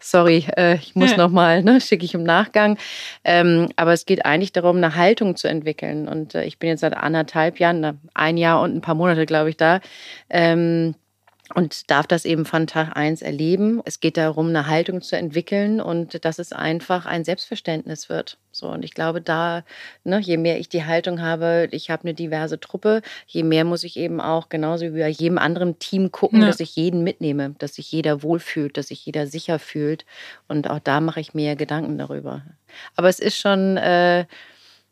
[0.00, 1.16] sorry, äh, ich muss ja.
[1.16, 2.78] nochmal, ne, schicke ich im Nachgang.
[3.24, 6.08] Ähm, aber es geht eigentlich darum, eine Haltung zu entwickeln.
[6.08, 9.50] Und äh, ich bin jetzt seit anderthalb Jahren, ein Jahr und ein paar Monate, glaube
[9.50, 9.80] ich, da.
[10.30, 10.94] Ähm,
[11.54, 13.80] und darf das eben von Tag eins erleben.
[13.84, 18.38] Es geht darum, eine Haltung zu entwickeln und dass es einfach ein Selbstverständnis wird.
[18.50, 19.64] So, und ich glaube, da,
[20.02, 23.84] ne, je mehr ich die Haltung habe, ich habe eine diverse Truppe, je mehr muss
[23.84, 26.46] ich eben auch genauso wie bei jedem anderen Team gucken, ja.
[26.46, 30.04] dass ich jeden mitnehme, dass sich jeder wohlfühlt, dass sich jeder sicher fühlt.
[30.48, 32.42] Und auch da mache ich mir Gedanken darüber.
[32.96, 33.76] Aber es ist schon.
[33.76, 34.26] Äh,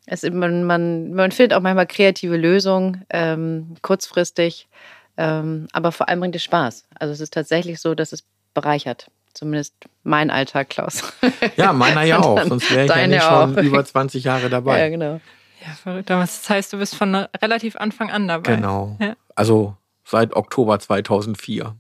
[0.07, 4.69] es, man, man, man findet auch manchmal kreative Lösungen, ähm, kurzfristig.
[5.17, 6.85] Ähm, aber vor allem bringt es Spaß.
[6.99, 9.11] Also es ist tatsächlich so, dass es bereichert.
[9.33, 9.75] Zumindest
[10.05, 11.03] mein Alltag, Klaus.
[11.57, 12.41] Ja, meiner ja auch.
[12.43, 14.81] Sonst wäre ich ja nicht schon über 20 Jahre dabei.
[14.81, 15.21] Ja, genau.
[15.61, 16.11] Ja, verrückt.
[16.11, 18.57] Das heißt, du bist von relativ Anfang an dabei.
[18.57, 18.97] Genau.
[19.01, 19.17] Ja.
[19.35, 21.77] Also seit Oktober 2004.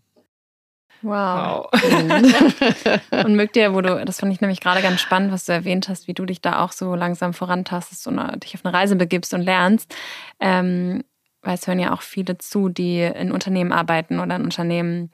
[1.03, 1.69] Wow.
[1.71, 3.01] wow.
[3.25, 5.89] und mögt ihr, wo du, das fand ich nämlich gerade ganz spannend, was du erwähnt
[5.89, 9.35] hast, wie du dich da auch so langsam vorantastest und dich auf eine Reise begibst
[9.35, 9.95] und lernst.
[10.41, 11.05] Ähm,
[11.45, 15.11] weil es hören ja auch viele zu, die in Unternehmen arbeiten oder in Unternehmen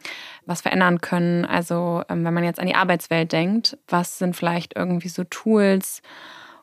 [0.46, 1.44] was verändern können.
[1.44, 6.02] Also ähm, wenn man jetzt an die Arbeitswelt denkt, was sind vielleicht irgendwie so Tools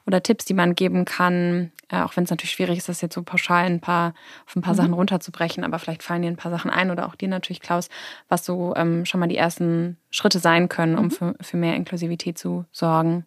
[0.06, 3.14] oder Tipps, die man geben kann, äh, auch wenn es natürlich schwierig ist, das jetzt
[3.14, 4.14] so pauschal ein paar,
[4.46, 4.78] auf ein paar mhm.
[4.78, 7.90] Sachen runterzubrechen, aber vielleicht fallen dir ein paar Sachen ein oder auch dir natürlich, Klaus,
[8.30, 11.12] was so ähm, schon mal die ersten Schritte sein können, um mhm.
[11.12, 13.26] für, für mehr Inklusivität zu sorgen.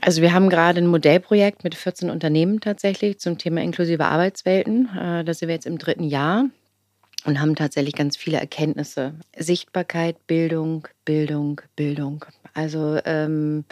[0.00, 4.88] Also wir haben gerade ein Modellprojekt mit 14 Unternehmen tatsächlich zum Thema inklusive Arbeitswelten.
[4.96, 6.46] Äh, da sind wir jetzt im dritten Jahr
[7.24, 9.14] und haben tatsächlich ganz viele Erkenntnisse.
[9.36, 12.24] Sichtbarkeit, Bildung, Bildung, Bildung.
[12.54, 13.64] Also ähm,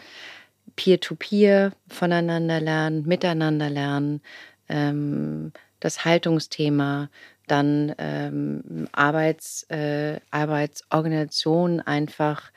[0.76, 4.20] Peer-to-Peer voneinander lernen, miteinander lernen,
[4.68, 7.08] ähm, das Haltungsthema,
[7.46, 12.52] dann ähm, Arbeits, äh, Arbeitsorganisation einfach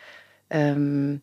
[0.50, 1.22] ähm,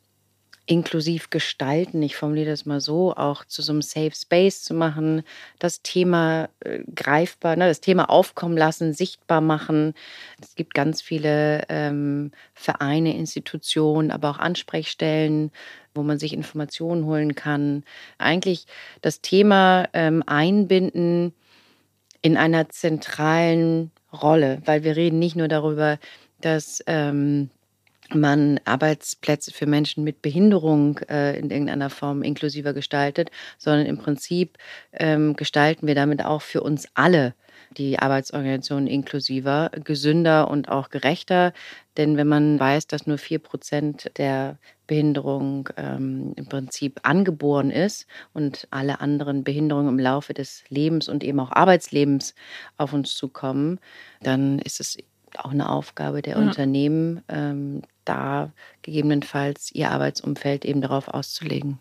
[0.70, 5.24] inklusiv gestalten, ich formuliere das mal so, auch zu so einem Safe Space zu machen,
[5.58, 9.94] das Thema äh, greifbar, ne, das Thema aufkommen lassen, sichtbar machen.
[10.40, 15.50] Es gibt ganz viele ähm, Vereine, Institutionen, aber auch Ansprechstellen,
[15.92, 17.82] wo man sich Informationen holen kann.
[18.18, 18.66] Eigentlich
[19.02, 21.34] das Thema ähm, einbinden
[22.22, 25.98] in einer zentralen Rolle, weil wir reden nicht nur darüber,
[26.40, 27.50] dass ähm,
[28.14, 34.58] man Arbeitsplätze für Menschen mit Behinderung äh, in irgendeiner Form inklusiver gestaltet, sondern im Prinzip
[34.92, 37.34] ähm, gestalten wir damit auch für uns alle
[37.76, 41.52] die Arbeitsorganisation inklusiver, gesünder und auch gerechter.
[41.96, 48.06] Denn wenn man weiß, dass nur vier Prozent der Behinderung ähm, im Prinzip angeboren ist
[48.32, 52.34] und alle anderen Behinderungen im Laufe des Lebens und eben auch Arbeitslebens
[52.76, 53.78] auf uns zukommen,
[54.20, 54.96] dann ist es
[55.38, 56.40] auch eine Aufgabe der ja.
[56.40, 61.78] Unternehmen, ähm, da gegebenenfalls ihr Arbeitsumfeld eben darauf auszulegen.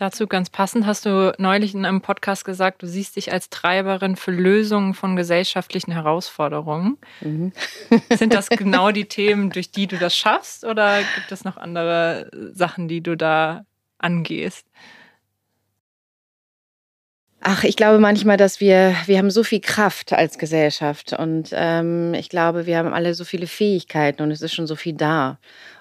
[0.00, 4.16] Dazu ganz passend hast du neulich in einem Podcast gesagt, du siehst dich als Treiberin
[4.16, 6.96] für Lösungen von gesellschaftlichen Herausforderungen.
[7.20, 7.52] Mhm.
[8.10, 12.30] Sind das genau die Themen, durch die du das schaffst oder gibt es noch andere
[12.54, 13.66] Sachen, die du da
[13.98, 14.66] angehst?
[17.42, 22.12] Ach, ich glaube manchmal, dass wir, wir haben so viel Kraft als Gesellschaft und ähm,
[22.12, 25.38] ich glaube, wir haben alle so viele Fähigkeiten und es ist schon so viel da.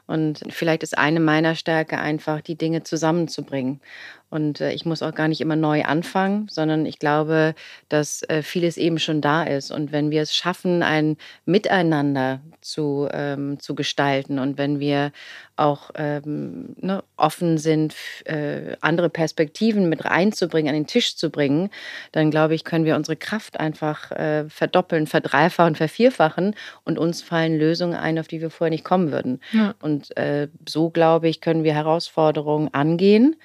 [0.07, 3.81] Und vielleicht ist eine meiner Stärke einfach, die Dinge zusammenzubringen.
[4.29, 7.55] Und äh, ich muss auch gar nicht immer neu anfangen, sondern ich glaube,
[7.89, 9.71] dass äh, vieles eben schon da ist.
[9.71, 15.11] Und wenn wir es schaffen, ein Miteinander zu, ähm, zu gestalten und wenn wir
[15.55, 21.69] auch ähm, ne, offen sind, äh, andere Perspektiven mit reinzubringen, an den Tisch zu bringen,
[22.11, 27.57] dann glaube ich, können wir unsere Kraft einfach äh, verdoppeln, verdreifachen, vervierfachen und uns fallen
[27.57, 29.41] Lösungen ein, auf die wir vorher nicht kommen würden.
[29.51, 29.73] Ja.
[29.81, 33.35] Und äh, so, glaube ich, können wir Herausforderungen angehen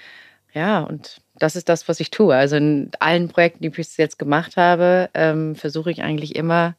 [0.55, 2.35] ja, und das ist das, was ich tue.
[2.35, 6.75] Also in allen Projekten, die ich bis jetzt gemacht habe, ähm, versuche ich eigentlich immer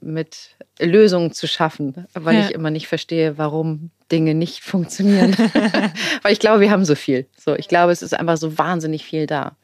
[0.00, 2.44] mit Lösungen zu schaffen, weil ja.
[2.44, 5.34] ich immer nicht verstehe, warum Dinge nicht funktionieren.
[6.22, 7.26] weil ich glaube, wir haben so viel.
[7.38, 9.56] So, ich glaube, es ist einfach so wahnsinnig viel da.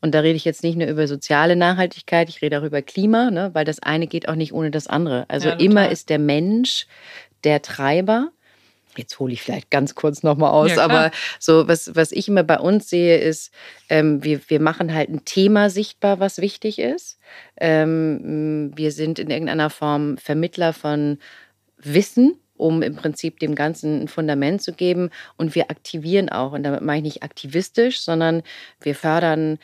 [0.00, 3.30] Und da rede ich jetzt nicht nur über soziale Nachhaltigkeit, ich rede auch über Klima,
[3.32, 3.50] ne?
[3.52, 5.24] weil das eine geht auch nicht ohne das andere.
[5.28, 6.86] Also ja, immer ist der Mensch
[7.42, 8.30] der Treiber
[8.98, 12.42] jetzt hole ich vielleicht ganz kurz nochmal aus, ja, aber so, was, was ich immer
[12.42, 13.52] bei uns sehe, ist,
[13.88, 17.18] ähm, wir, wir machen halt ein Thema sichtbar, was wichtig ist.
[17.56, 21.18] Ähm, wir sind in irgendeiner Form Vermittler von
[21.78, 25.10] Wissen, um im Prinzip dem Ganzen ein Fundament zu geben.
[25.36, 28.42] Und wir aktivieren auch, und damit meine ich nicht aktivistisch, sondern
[28.80, 29.58] wir fördern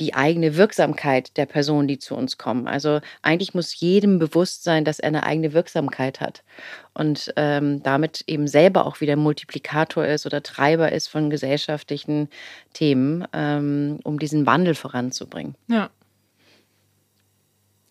[0.00, 2.66] die eigene Wirksamkeit der Personen, die zu uns kommen.
[2.66, 6.42] Also eigentlich muss jedem bewusst sein, dass er eine eigene Wirksamkeit hat
[6.94, 12.28] und ähm, damit eben selber auch wieder Multiplikator ist oder Treiber ist von gesellschaftlichen
[12.72, 15.54] Themen, ähm, um diesen Wandel voranzubringen.
[15.68, 15.90] Ja.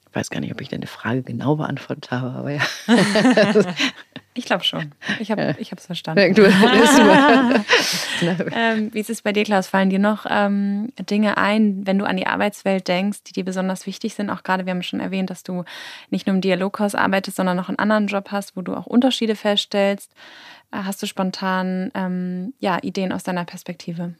[0.09, 2.61] Ich weiß gar nicht, ob ich deine Frage genau beantwortet habe, aber ja.
[4.33, 4.91] ich glaube schon.
[5.19, 6.35] Ich habe es verstanden.
[8.21, 9.67] Du, ähm, wie ist es bei dir, Klaus?
[9.67, 13.87] Fallen dir noch ähm, Dinge ein, wenn du an die Arbeitswelt denkst, die dir besonders
[13.87, 14.29] wichtig sind?
[14.29, 15.63] Auch gerade, wir haben schon erwähnt, dass du
[16.11, 19.35] nicht nur im Dialoghaus arbeitest, sondern noch einen anderen Job hast, wo du auch Unterschiede
[19.35, 20.13] feststellst.
[20.71, 24.13] Äh, hast du spontan ähm, ja, Ideen aus deiner Perspektive?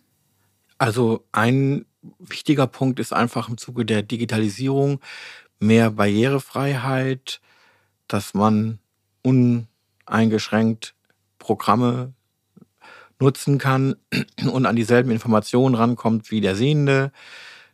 [0.78, 1.86] Also ein
[2.18, 5.00] wichtiger Punkt ist einfach im Zuge der Digitalisierung,
[5.60, 7.40] mehr Barrierefreiheit,
[8.08, 8.80] dass man
[10.08, 10.96] uneingeschränkt
[11.40, 12.14] Programme
[13.20, 13.96] nutzen kann
[14.52, 17.12] und an dieselben Informationen rankommt wie der Sehende.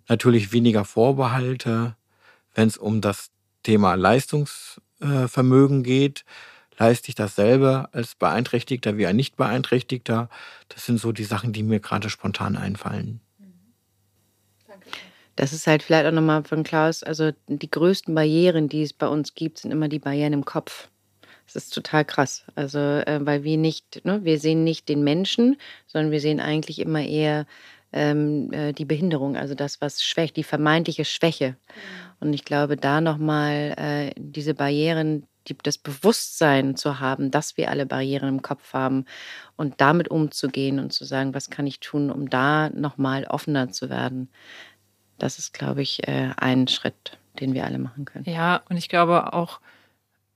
[0.07, 1.95] Natürlich weniger Vorbehalte,
[2.53, 3.29] wenn es um das
[3.63, 6.23] Thema Leistungsvermögen geht.
[6.77, 10.29] Leiste ich dasselbe als Beeinträchtigter wie ein Nicht-Beeinträchtigter?
[10.69, 13.19] Das sind so die Sachen, die mir gerade spontan einfallen.
[15.35, 19.07] Das ist halt vielleicht auch nochmal von Klaus, also die größten Barrieren, die es bei
[19.07, 20.89] uns gibt, sind immer die Barrieren im Kopf.
[21.47, 22.45] Das ist total krass.
[22.55, 25.57] Also, äh, weil wir nicht, ne, wir sehen nicht den Menschen,
[25.87, 27.45] sondern wir sehen eigentlich immer eher
[27.93, 31.51] ähm, äh, die Behinderung, also das, was schwächt, die vermeintliche Schwäche.
[31.51, 31.55] Mhm.
[32.19, 37.69] Und ich glaube, da nochmal äh, diese Barrieren, die, das Bewusstsein zu haben, dass wir
[37.69, 39.05] alle Barrieren im Kopf haben
[39.55, 43.89] und damit umzugehen und zu sagen, was kann ich tun, um da nochmal offener zu
[43.89, 44.29] werden.
[45.17, 48.25] Das ist, glaube ich, äh, ein Schritt, den wir alle machen können.
[48.25, 49.61] Ja, und ich glaube auch,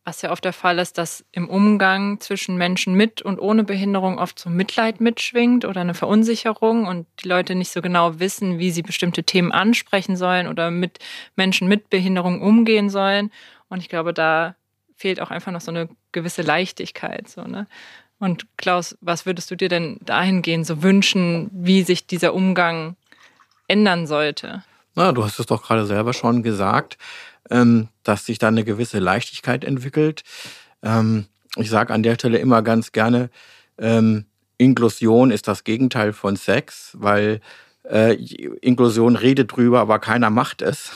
[0.04, 4.18] was ja oft der Fall ist, dass im Umgang zwischen Menschen mit und ohne Behinderung
[4.18, 8.72] oft so Mitleid mitschwingt oder eine Verunsicherung und die Leute nicht so genau wissen, wie
[8.72, 10.98] sie bestimmte Themen ansprechen sollen oder mit
[11.36, 13.32] Menschen mit Behinderung umgehen sollen.
[13.70, 14.56] Und ich glaube, da
[14.96, 17.28] fehlt auch einfach noch so eine gewisse Leichtigkeit.
[17.30, 17.68] So, ne?
[18.18, 22.96] Und Klaus, was würdest du dir denn dahingehend so wünschen, wie sich dieser Umgang
[23.68, 24.64] ändern sollte?
[24.96, 26.98] Na, du hast es doch gerade selber schon gesagt,
[27.52, 30.24] ähm, dass sich da eine gewisse Leichtigkeit entwickelt.
[30.82, 31.26] Ähm,
[31.58, 33.30] ich sage an der Stelle immer ganz gerne,
[33.78, 34.26] ähm,
[34.58, 37.42] Inklusion ist das Gegenteil von Sex, weil
[37.90, 38.14] äh,
[38.62, 40.92] Inklusion redet drüber, aber keiner macht es.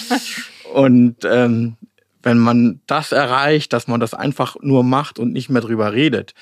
[0.72, 1.76] und ähm,
[2.22, 6.34] wenn man das erreicht, dass man das einfach nur macht und nicht mehr drüber redet,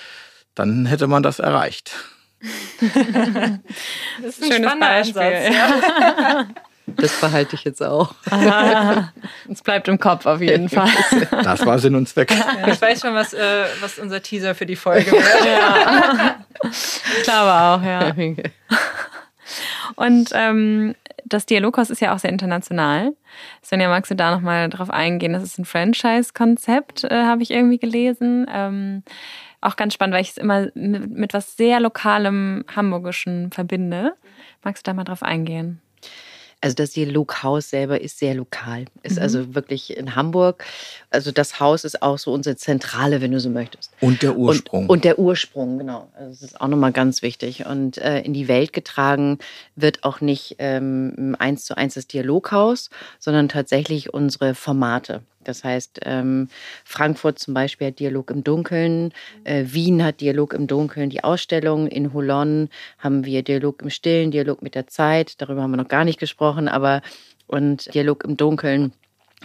[0.55, 1.93] dann hätte man das erreicht.
[4.23, 5.23] das ist ein, schönes Beispiel.
[5.23, 6.49] Ansatz, ja.
[6.96, 8.14] Das behalte ich jetzt auch.
[9.48, 10.88] Es bleibt im Kopf auf jeden Fall.
[11.42, 12.31] Das war Sinn und Zweck.
[12.31, 15.24] Ja, ich weiß schon, was, äh, was unser Teaser für die Folge wird.
[15.44, 16.37] Ja.
[16.62, 18.14] Ich glaube auch, ja.
[19.96, 23.14] Und ähm, das Dialoghaus ist ja auch sehr international.
[23.62, 25.33] Sonja, magst du da nochmal drauf eingehen?
[25.33, 28.46] Das ist ein Franchise-Konzept, äh, habe ich irgendwie gelesen.
[28.53, 29.03] Ähm,
[29.61, 34.14] auch ganz spannend, weil ich es immer mit, mit was sehr Lokalem, Hamburgischen verbinde.
[34.62, 35.81] Magst du da mal drauf eingehen?
[36.62, 39.23] Also das Dialoghaus selber ist sehr lokal, ist mhm.
[39.23, 40.64] also wirklich in Hamburg.
[41.09, 43.92] Also das Haus ist auch so unsere Zentrale, wenn du so möchtest.
[44.01, 44.83] Und der Ursprung.
[44.83, 46.09] Und, und der Ursprung, genau.
[46.14, 47.64] Also das ist auch nochmal ganz wichtig.
[47.64, 49.38] Und äh, in die Welt getragen
[49.75, 55.23] wird auch nicht ähm, eins zu eins das Dialoghaus, sondern tatsächlich unsere Formate.
[55.42, 56.48] Das heißt, ähm,
[56.85, 59.12] Frankfurt zum Beispiel hat Dialog im Dunkeln,
[59.44, 61.87] äh, Wien hat Dialog im Dunkeln, die Ausstellung.
[61.87, 65.88] In Holon haben wir Dialog im Stillen, Dialog mit der Zeit, darüber haben wir noch
[65.88, 67.00] gar nicht gesprochen, aber
[67.46, 68.92] und Dialog im Dunkeln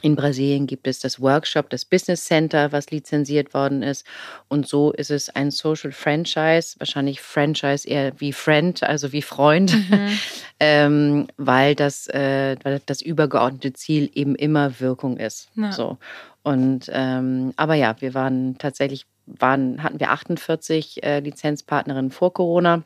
[0.02, 4.06] in Brasilien gibt es das Workshop, das Business Center, was lizenziert worden ist.
[4.50, 9.74] Und so ist es ein Social Franchise, wahrscheinlich Franchise eher wie Friend, also wie Freund,
[9.74, 10.20] mhm.
[10.60, 15.50] ähm, weil, das, äh, weil das übergeordnete Ziel eben immer Wirkung ist.
[15.56, 15.72] Ja.
[15.72, 15.98] So.
[16.44, 22.84] Und ähm, aber ja, wir waren tatsächlich, waren, hatten wir 48 äh, Lizenzpartnerinnen vor Corona.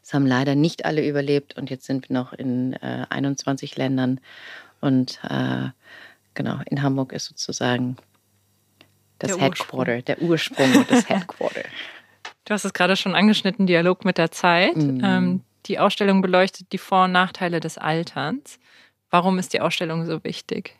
[0.00, 4.20] Das haben leider nicht alle überlebt und jetzt sind wir noch in äh, 21 Ländern
[4.80, 5.68] und äh,
[6.34, 7.96] genau, in Hamburg ist sozusagen
[9.18, 10.04] das der Headquarter, Ursprung.
[10.04, 11.62] der Ursprung und das Headquarter.
[12.44, 14.76] Du hast es gerade schon angeschnitten, Dialog mit der Zeit.
[14.76, 15.02] Mhm.
[15.02, 18.58] Ähm, die Ausstellung beleuchtet die Vor- und Nachteile des Alterns.
[19.10, 20.76] Warum ist die Ausstellung so wichtig?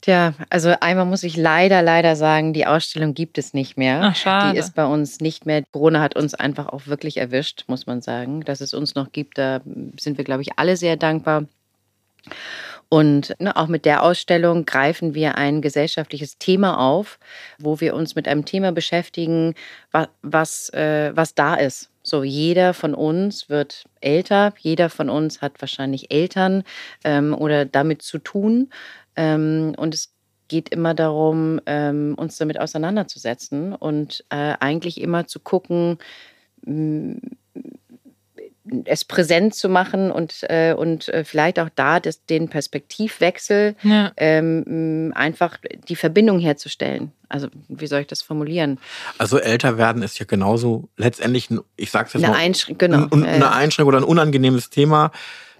[0.00, 4.02] Tja, also einmal muss ich leider, leider sagen, die Ausstellung gibt es nicht mehr.
[4.02, 4.52] Ach, schade.
[4.52, 5.64] Die ist bei uns nicht mehr.
[5.72, 8.44] Corona hat uns einfach auch wirklich erwischt, muss man sagen.
[8.44, 9.60] Dass es uns noch gibt, da
[9.98, 11.44] sind wir, glaube ich, alle sehr dankbar.
[12.88, 17.18] Und ne, auch mit der Ausstellung greifen wir ein gesellschaftliches Thema auf,
[17.58, 19.54] wo wir uns mit einem Thema beschäftigen,
[19.90, 21.90] was, was, äh, was da ist.
[22.02, 26.62] So, jeder von uns wird älter, jeder von uns hat wahrscheinlich Eltern
[27.02, 28.70] ähm, oder damit zu tun.
[29.16, 30.12] Ähm, und es
[30.46, 35.98] geht immer darum, ähm, uns damit auseinanderzusetzen und äh, eigentlich immer zu gucken,
[38.84, 44.12] es präsent zu machen und, äh, und äh, vielleicht auch da das, den Perspektivwechsel, ja.
[44.16, 47.12] ähm, einfach die Verbindung herzustellen.
[47.28, 48.78] Also wie soll ich das formulieren?
[49.18, 53.08] Also älter werden ist ja genauso letztendlich, ein, ich sag's jetzt eine mal, Einschränk genau.
[53.10, 55.10] ein, eine Einschränkung oder ein unangenehmes Thema,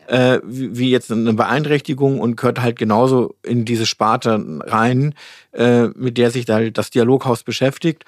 [0.06, 5.14] äh, wie, wie, jetzt eine Beeinträchtigung und gehört halt genauso in diese Sparte rein,
[5.52, 8.04] äh, mit der sich da das Dialoghaus beschäftigt.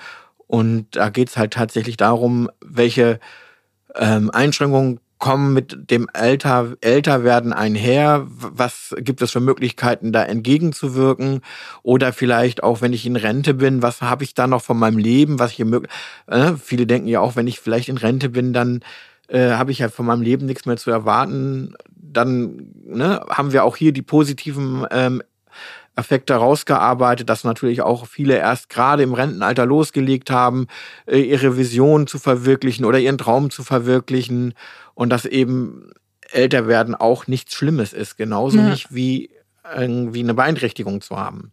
[0.47, 3.21] Und da geht's halt tatsächlich darum, welche
[3.95, 8.27] ähm, Einschränkungen kommen mit dem Älter, Älterwerden einher?
[8.29, 11.41] Was gibt es für Möglichkeiten, da entgegenzuwirken?
[11.83, 14.99] Oder vielleicht auch, wenn ich in Rente bin, was habe ich da noch von meinem
[14.99, 15.39] Leben?
[15.39, 15.93] Was ich möglich,
[16.27, 18.81] äh, viele denken ja auch, wenn ich vielleicht in Rente bin, dann
[19.29, 21.75] äh, habe ich ja von meinem Leben nichts mehr zu erwarten.
[21.95, 25.23] Dann ne, haben wir auch hier die positiven ähm,
[25.99, 30.69] Effekte rausgearbeitet, dass natürlich auch viele erst gerade im Rentenalter losgelegt haben,
[31.07, 34.55] äh, ihre Vision zu verwirklichen oder ihren Traum zu verwirklichen
[34.95, 35.91] und dass eben
[36.31, 38.69] älter werden auch nichts Schlimmes ist, genauso ja.
[38.71, 39.31] nicht wie
[39.77, 41.53] irgendwie eine Beeinträchtigung zu haben.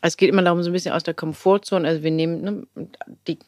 [0.00, 1.86] Es geht immer darum, so ein bisschen aus der Komfortzone.
[1.86, 2.86] Also wir nehmen, ne,
[3.26, 3.38] die,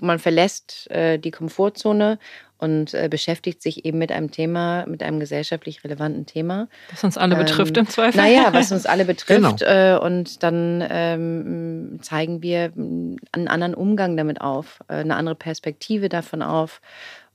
[0.00, 2.18] man verlässt äh, die Komfortzone
[2.58, 6.68] und äh, beschäftigt sich eben mit einem Thema, mit einem gesellschaftlich relevanten Thema.
[6.90, 8.20] Was uns alle ähm, betrifft im Zweifel.
[8.20, 9.60] Naja, was uns alle betrifft.
[9.60, 9.70] Genau.
[9.70, 16.08] Äh, und dann ähm, zeigen wir einen anderen Umgang damit auf, äh, eine andere Perspektive
[16.08, 16.80] davon auf.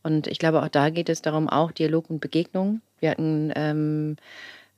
[0.04, 2.82] Und ich glaube, auch da geht es darum, auch Dialog und Begegnung.
[3.00, 4.16] Wir hatten ähm,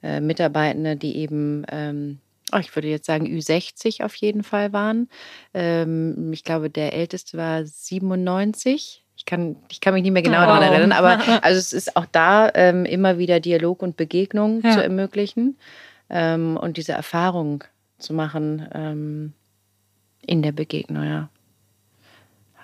[0.02, 2.20] äh, Mitarbeitende, die eben ähm,
[2.52, 5.10] oh, ich würde jetzt sagen Ü60 auf jeden Fall waren.
[5.54, 9.04] Ähm, ich glaube, der älteste war 97.
[9.32, 10.46] Ich kann, ich kann mich nicht mehr genau oh.
[10.46, 14.72] daran erinnern, aber also es ist auch da ähm, immer wieder Dialog und Begegnung ja.
[14.72, 15.58] zu ermöglichen
[16.10, 17.64] ähm, und diese Erfahrung
[17.98, 19.34] zu machen ähm,
[20.26, 21.30] in der Begegnung, ja.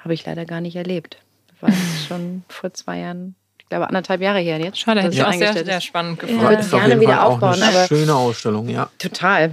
[0.03, 1.19] Habe ich leider gar nicht erlebt.
[1.61, 1.71] War
[2.05, 4.77] schon vor zwei Jahren, ich glaube anderthalb Jahre her jetzt.
[4.77, 6.43] Schade, hätte ich auch sehr, sehr spannend gefunden.
[6.43, 7.61] Ja, ich würde gerne wieder aufbauen.
[7.61, 8.89] Eine schöne Ausstellung, ja.
[8.99, 9.51] Total.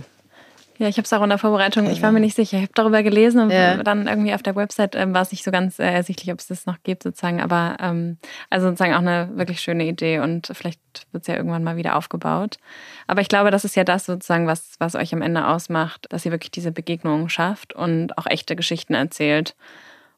[0.78, 2.56] Ja, ich habe es auch in der Vorbereitung, ich war mir nicht sicher.
[2.56, 3.82] Ich habe darüber gelesen und ja.
[3.82, 6.48] dann irgendwie auf der Website ähm, war es nicht so ganz äh, ersichtlich, ob es
[6.48, 7.40] das noch gibt sozusagen.
[7.40, 8.18] Aber ähm,
[8.50, 10.80] also sozusagen auch eine wirklich schöne Idee und vielleicht
[11.12, 12.58] wird es ja irgendwann mal wieder aufgebaut.
[13.06, 16.26] Aber ich glaube, das ist ja das sozusagen, was, was euch am Ende ausmacht, dass
[16.26, 19.54] ihr wirklich diese Begegnungen schafft und auch echte Geschichten erzählt.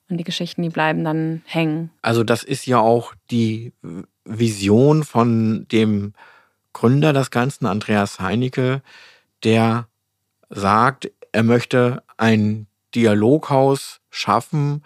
[0.09, 1.91] Und die Geschichten, die bleiben dann hängen.
[2.01, 3.73] Also das ist ja auch die
[4.25, 6.15] Vision von dem
[6.73, 8.83] Gründer des Ganzen, Andreas Heinecke,
[9.43, 9.89] der
[10.49, 14.83] sagt, er möchte ein Dialoghaus schaffen,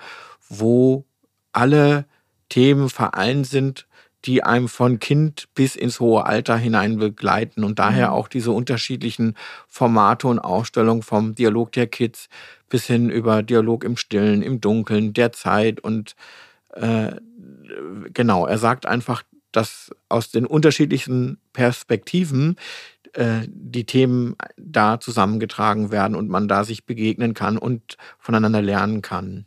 [0.48, 1.04] wo
[1.52, 2.06] alle
[2.48, 3.86] Themen vereint sind,
[4.24, 8.14] die einem von Kind bis ins hohe Alter hinein begleiten und daher mhm.
[8.14, 9.34] auch diese unterschiedlichen
[9.66, 12.28] Formate und Ausstellungen vom Dialog der Kids
[12.68, 16.16] bis hin über Dialog im Stillen, im Dunkeln, der Zeit und
[16.74, 17.12] äh,
[18.12, 22.56] genau, er sagt einfach, dass aus den unterschiedlichen Perspektiven
[23.14, 29.02] äh, die Themen da zusammengetragen werden und man da sich begegnen kann und voneinander lernen
[29.02, 29.46] kann.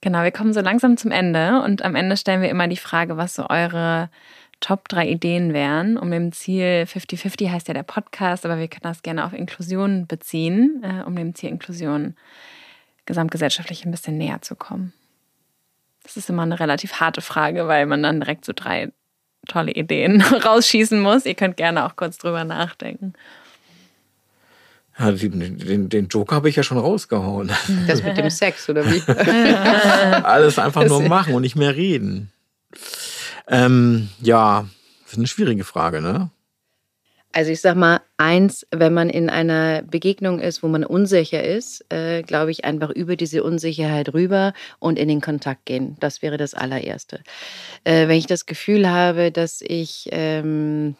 [0.00, 3.16] Genau, wir kommen so langsam zum Ende und am Ende stellen wir immer die Frage,
[3.16, 4.08] was so eure
[4.60, 8.82] Top drei Ideen wären, um dem Ziel 50-50 heißt ja der Podcast, aber wir können
[8.82, 12.14] das gerne auf Inklusion beziehen, äh, um dem Ziel Inklusion
[13.06, 14.92] gesamtgesellschaftlich ein bisschen näher zu kommen.
[16.02, 18.92] Das ist immer eine relativ harte Frage, weil man dann direkt so drei
[19.50, 21.26] tolle Ideen rausschießen muss.
[21.26, 23.14] Ihr könnt gerne auch kurz drüber nachdenken.
[24.98, 27.50] Ja, den, den Joker habe ich ja schon rausgehauen.
[27.86, 29.02] Das mit dem Sex, oder wie?
[30.22, 32.30] Alles einfach nur machen und nicht mehr reden.
[33.48, 34.66] Ähm, ja,
[35.04, 36.30] das ist eine schwierige Frage, ne?
[37.32, 41.84] Also ich sag mal, eins, wenn man in einer Begegnung ist, wo man unsicher ist,
[41.92, 45.96] äh, glaube ich, einfach über diese Unsicherheit rüber und in den Kontakt gehen.
[46.00, 47.20] Das wäre das allererste.
[47.84, 50.96] Äh, wenn ich das Gefühl habe, dass ich ähm,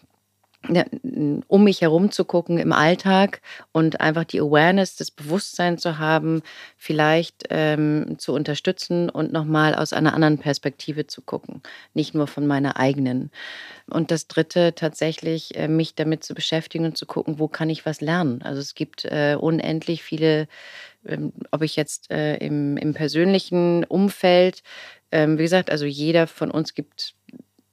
[0.68, 3.40] um mich herum zu gucken im Alltag
[3.72, 6.42] und einfach die Awareness, das Bewusstsein zu haben,
[6.76, 11.62] vielleicht ähm, zu unterstützen und nochmal aus einer anderen Perspektive zu gucken,
[11.94, 13.30] nicht nur von meiner eigenen.
[13.88, 17.86] Und das Dritte tatsächlich, äh, mich damit zu beschäftigen und zu gucken, wo kann ich
[17.86, 18.42] was lernen.
[18.42, 20.46] Also es gibt äh, unendlich viele,
[21.06, 24.62] ähm, ob ich jetzt äh, im, im persönlichen Umfeld,
[25.11, 27.14] ähm, wie gesagt, also jeder von uns gibt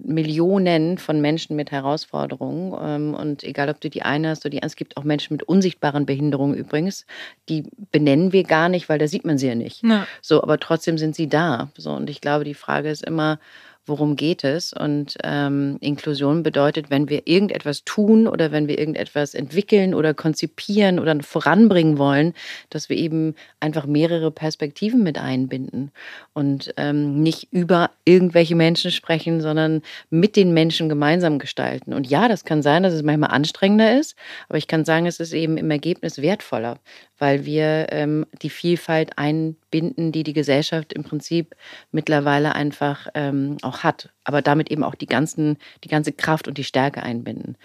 [0.07, 2.73] Millionen von Menschen mit Herausforderungen.
[2.81, 5.33] Ähm, und egal, ob du die eine hast oder die andere, es gibt auch Menschen
[5.33, 7.05] mit unsichtbaren Behinderungen übrigens,
[7.49, 9.83] die benennen wir gar nicht, weil da sieht man sie ja nicht.
[9.83, 10.07] Ja.
[10.21, 11.69] So, aber trotzdem sind sie da.
[11.77, 13.39] So, und ich glaube, die Frage ist immer,
[13.87, 14.73] worum geht es.
[14.73, 20.99] Und ähm, Inklusion bedeutet, wenn wir irgendetwas tun oder wenn wir irgendetwas entwickeln oder konzipieren
[20.99, 22.33] oder voranbringen wollen,
[22.69, 25.91] dass wir eben einfach mehrere Perspektiven mit einbinden
[26.33, 31.93] und ähm, nicht über irgendwelche Menschen sprechen, sondern mit den Menschen gemeinsam gestalten.
[31.93, 34.15] Und ja, das kann sein, dass es manchmal anstrengender ist,
[34.49, 36.79] aber ich kann sagen, es ist eben im Ergebnis wertvoller,
[37.19, 41.55] weil wir ähm, die Vielfalt einbinden, die die Gesellschaft im Prinzip
[41.91, 46.57] mittlerweile einfach ähm, auch hat, aber damit eben auch die, ganzen, die ganze Kraft und
[46.57, 47.57] die Stärke einbinden.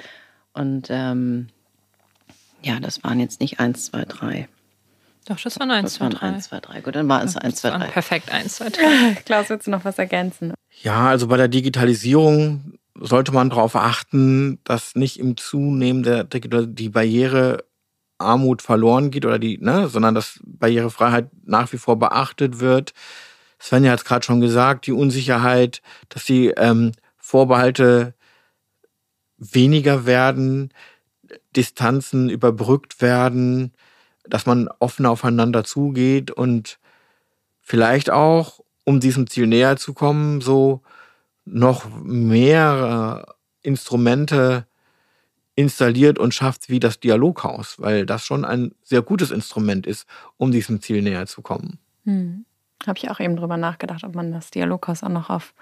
[0.53, 1.48] Und ähm,
[2.62, 4.48] ja, das waren jetzt nicht eins, zwei, drei.
[5.26, 6.28] Doch, das waren eins, zwei, drei.
[6.28, 6.80] Eins, zwei, drei.
[6.80, 7.86] Gut, dann war es eins, zwei, drei.
[7.86, 9.14] Perfekt, eins, zwei, drei.
[9.24, 10.53] Klaus, willst du noch was ergänzen?
[10.82, 16.88] Ja, also bei der Digitalisierung sollte man darauf achten, dass nicht im Zunehmen der, die
[16.88, 17.64] Barriere
[18.22, 22.92] Armut verloren geht oder die, ne, sondern dass Barrierefreiheit nach wie vor beachtet wird.
[23.60, 28.14] Svenja hat es gerade schon gesagt, die Unsicherheit, dass die ähm, Vorbehalte
[29.38, 30.72] weniger werden,
[31.56, 33.72] Distanzen überbrückt werden,
[34.24, 36.78] dass man offen aufeinander zugeht und
[37.60, 40.82] vielleicht auch, um diesem Ziel näher zu kommen, so
[41.44, 44.66] noch mehr Instrumente
[45.55, 50.50] installiert und schafft wie das Dialoghaus, weil das schon ein sehr gutes Instrument ist, um
[50.50, 51.78] diesem Ziel näher zu kommen.
[52.05, 52.44] Hm.
[52.86, 55.55] Habe ich auch eben drüber nachgedacht, ob man das Dialoghaus auch noch auf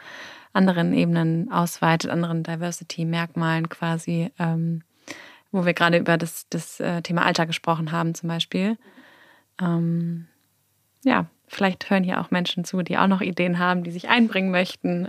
[0.52, 4.82] anderen Ebenen ausweitet, anderen Diversity-Merkmalen quasi, ähm,
[5.52, 8.78] wo wir gerade über das, das äh, Thema Alter gesprochen haben zum Beispiel.
[9.60, 10.28] Ähm,
[11.04, 14.50] ja, vielleicht hören hier auch Menschen zu, die auch noch Ideen haben, die sich einbringen
[14.50, 15.08] möchten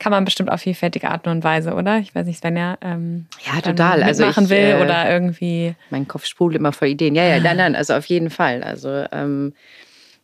[0.00, 1.98] kann man bestimmt auf vielfältige Art und Weise, oder?
[1.98, 5.76] Ich weiß nicht, wenn er ähm, ja total also machen will äh, oder irgendwie.
[5.90, 7.14] Mein Kopf sprudelt immer vor Ideen.
[7.14, 8.64] Ja, ja, nein, nein, also auf jeden Fall.
[8.64, 9.52] Also ähm,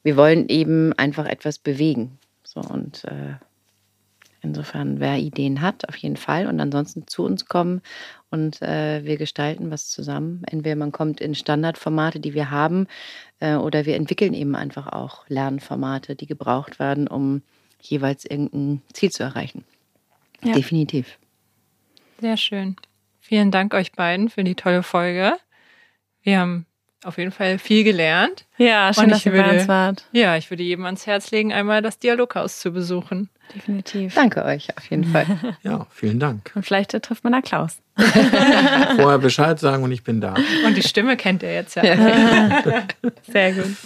[0.03, 2.19] wir wollen eben einfach etwas bewegen.
[2.43, 3.35] So und äh,
[4.41, 7.83] insofern, wer Ideen hat, auf jeden Fall und ansonsten zu uns kommen
[8.31, 10.43] und äh, wir gestalten was zusammen.
[10.51, 12.87] Entweder man kommt in Standardformate, die wir haben,
[13.41, 17.43] äh, oder wir entwickeln eben einfach auch Lernformate, die gebraucht werden, um
[17.81, 19.65] jeweils irgendein Ziel zu erreichen.
[20.43, 20.53] Ja.
[20.55, 21.19] Definitiv.
[22.21, 22.77] Sehr schön.
[23.21, 25.35] Vielen Dank euch beiden für die tolle Folge.
[26.23, 26.67] Wir haben
[27.05, 28.47] auf jeden Fall viel gelernt.
[28.59, 30.07] Ja, schön, dass ihr bei uns wart.
[30.13, 33.29] Ja, ich würde jedem ans Herz legen, einmal das Dialoghaus zu besuchen.
[33.55, 34.15] Definitiv.
[34.15, 35.27] Danke euch auf jeden Fall.
[35.63, 36.51] Ja, vielen Dank.
[36.55, 37.79] Und vielleicht trifft man da Klaus.
[38.97, 40.35] Vorher Bescheid sagen und ich bin da.
[40.65, 41.83] Und die Stimme kennt ihr jetzt ja.
[43.31, 43.77] Sehr gut.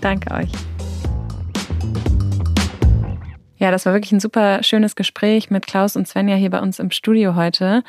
[0.00, 0.50] Danke euch.
[3.56, 6.80] Ja, das war wirklich ein super schönes Gespräch mit Klaus und Svenja hier bei uns
[6.80, 7.84] im Studio heute.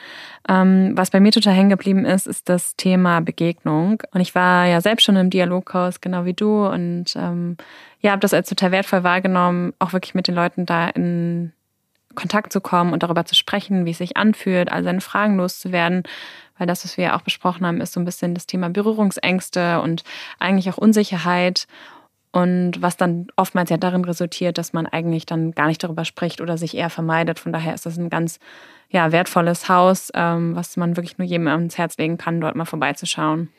[0.47, 4.03] Ähm, was bei mir total hängen geblieben ist, ist das Thema Begegnung.
[4.13, 7.57] Und ich war ja selbst schon im Dialogkurs, genau wie du, und ähm,
[7.99, 11.51] ja, habe das als total wertvoll wahrgenommen, auch wirklich mit den Leuten da in
[12.13, 16.03] Kontakt zu kommen und darüber zu sprechen, wie es sich anfühlt, all seine Fragen loszuwerden.
[16.57, 19.81] Weil das, was wir ja auch besprochen haben, ist so ein bisschen das Thema Berührungsängste
[19.81, 20.03] und
[20.39, 21.67] eigentlich auch Unsicherheit.
[22.35, 26.41] Und was dann oftmals ja darin resultiert, dass man eigentlich dann gar nicht darüber spricht
[26.41, 27.39] oder sich eher vermeidet.
[27.39, 28.39] Von daher ist das ein ganz
[28.89, 32.65] ja, wertvolles Haus, ähm, was man wirklich nur jedem ans Herz legen kann, dort mal
[32.65, 33.53] vorbeizuschauen.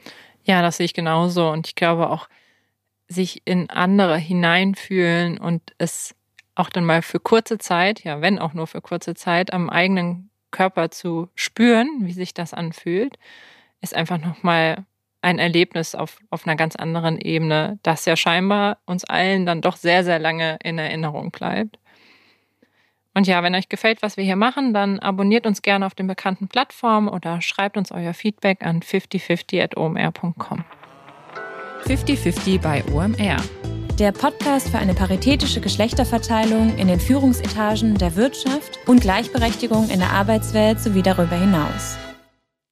[0.44, 1.48] Ja, das sehe ich genauso.
[1.48, 2.28] Und ich glaube auch,
[3.08, 6.14] sich in andere hineinfühlen und es
[6.54, 10.28] auch dann mal für kurze Zeit, ja, wenn auch nur für kurze Zeit, am eigenen
[10.50, 13.16] Körper zu spüren, wie sich das anfühlt,
[13.80, 14.84] ist einfach nochmal
[15.26, 19.74] ein Erlebnis auf, auf einer ganz anderen Ebene, das ja scheinbar uns allen dann doch
[19.74, 21.80] sehr, sehr lange in Erinnerung bleibt.
[23.12, 26.06] Und ja, wenn euch gefällt, was wir hier machen, dann abonniert uns gerne auf den
[26.06, 30.64] bekannten Plattformen oder schreibt uns euer Feedback an 5050.omr.com.
[31.86, 33.42] 5050 bei OMR.
[33.98, 40.10] Der Podcast für eine paritätische Geschlechterverteilung in den Führungsetagen der Wirtschaft und Gleichberechtigung in der
[40.10, 41.96] Arbeitswelt sowie darüber hinaus.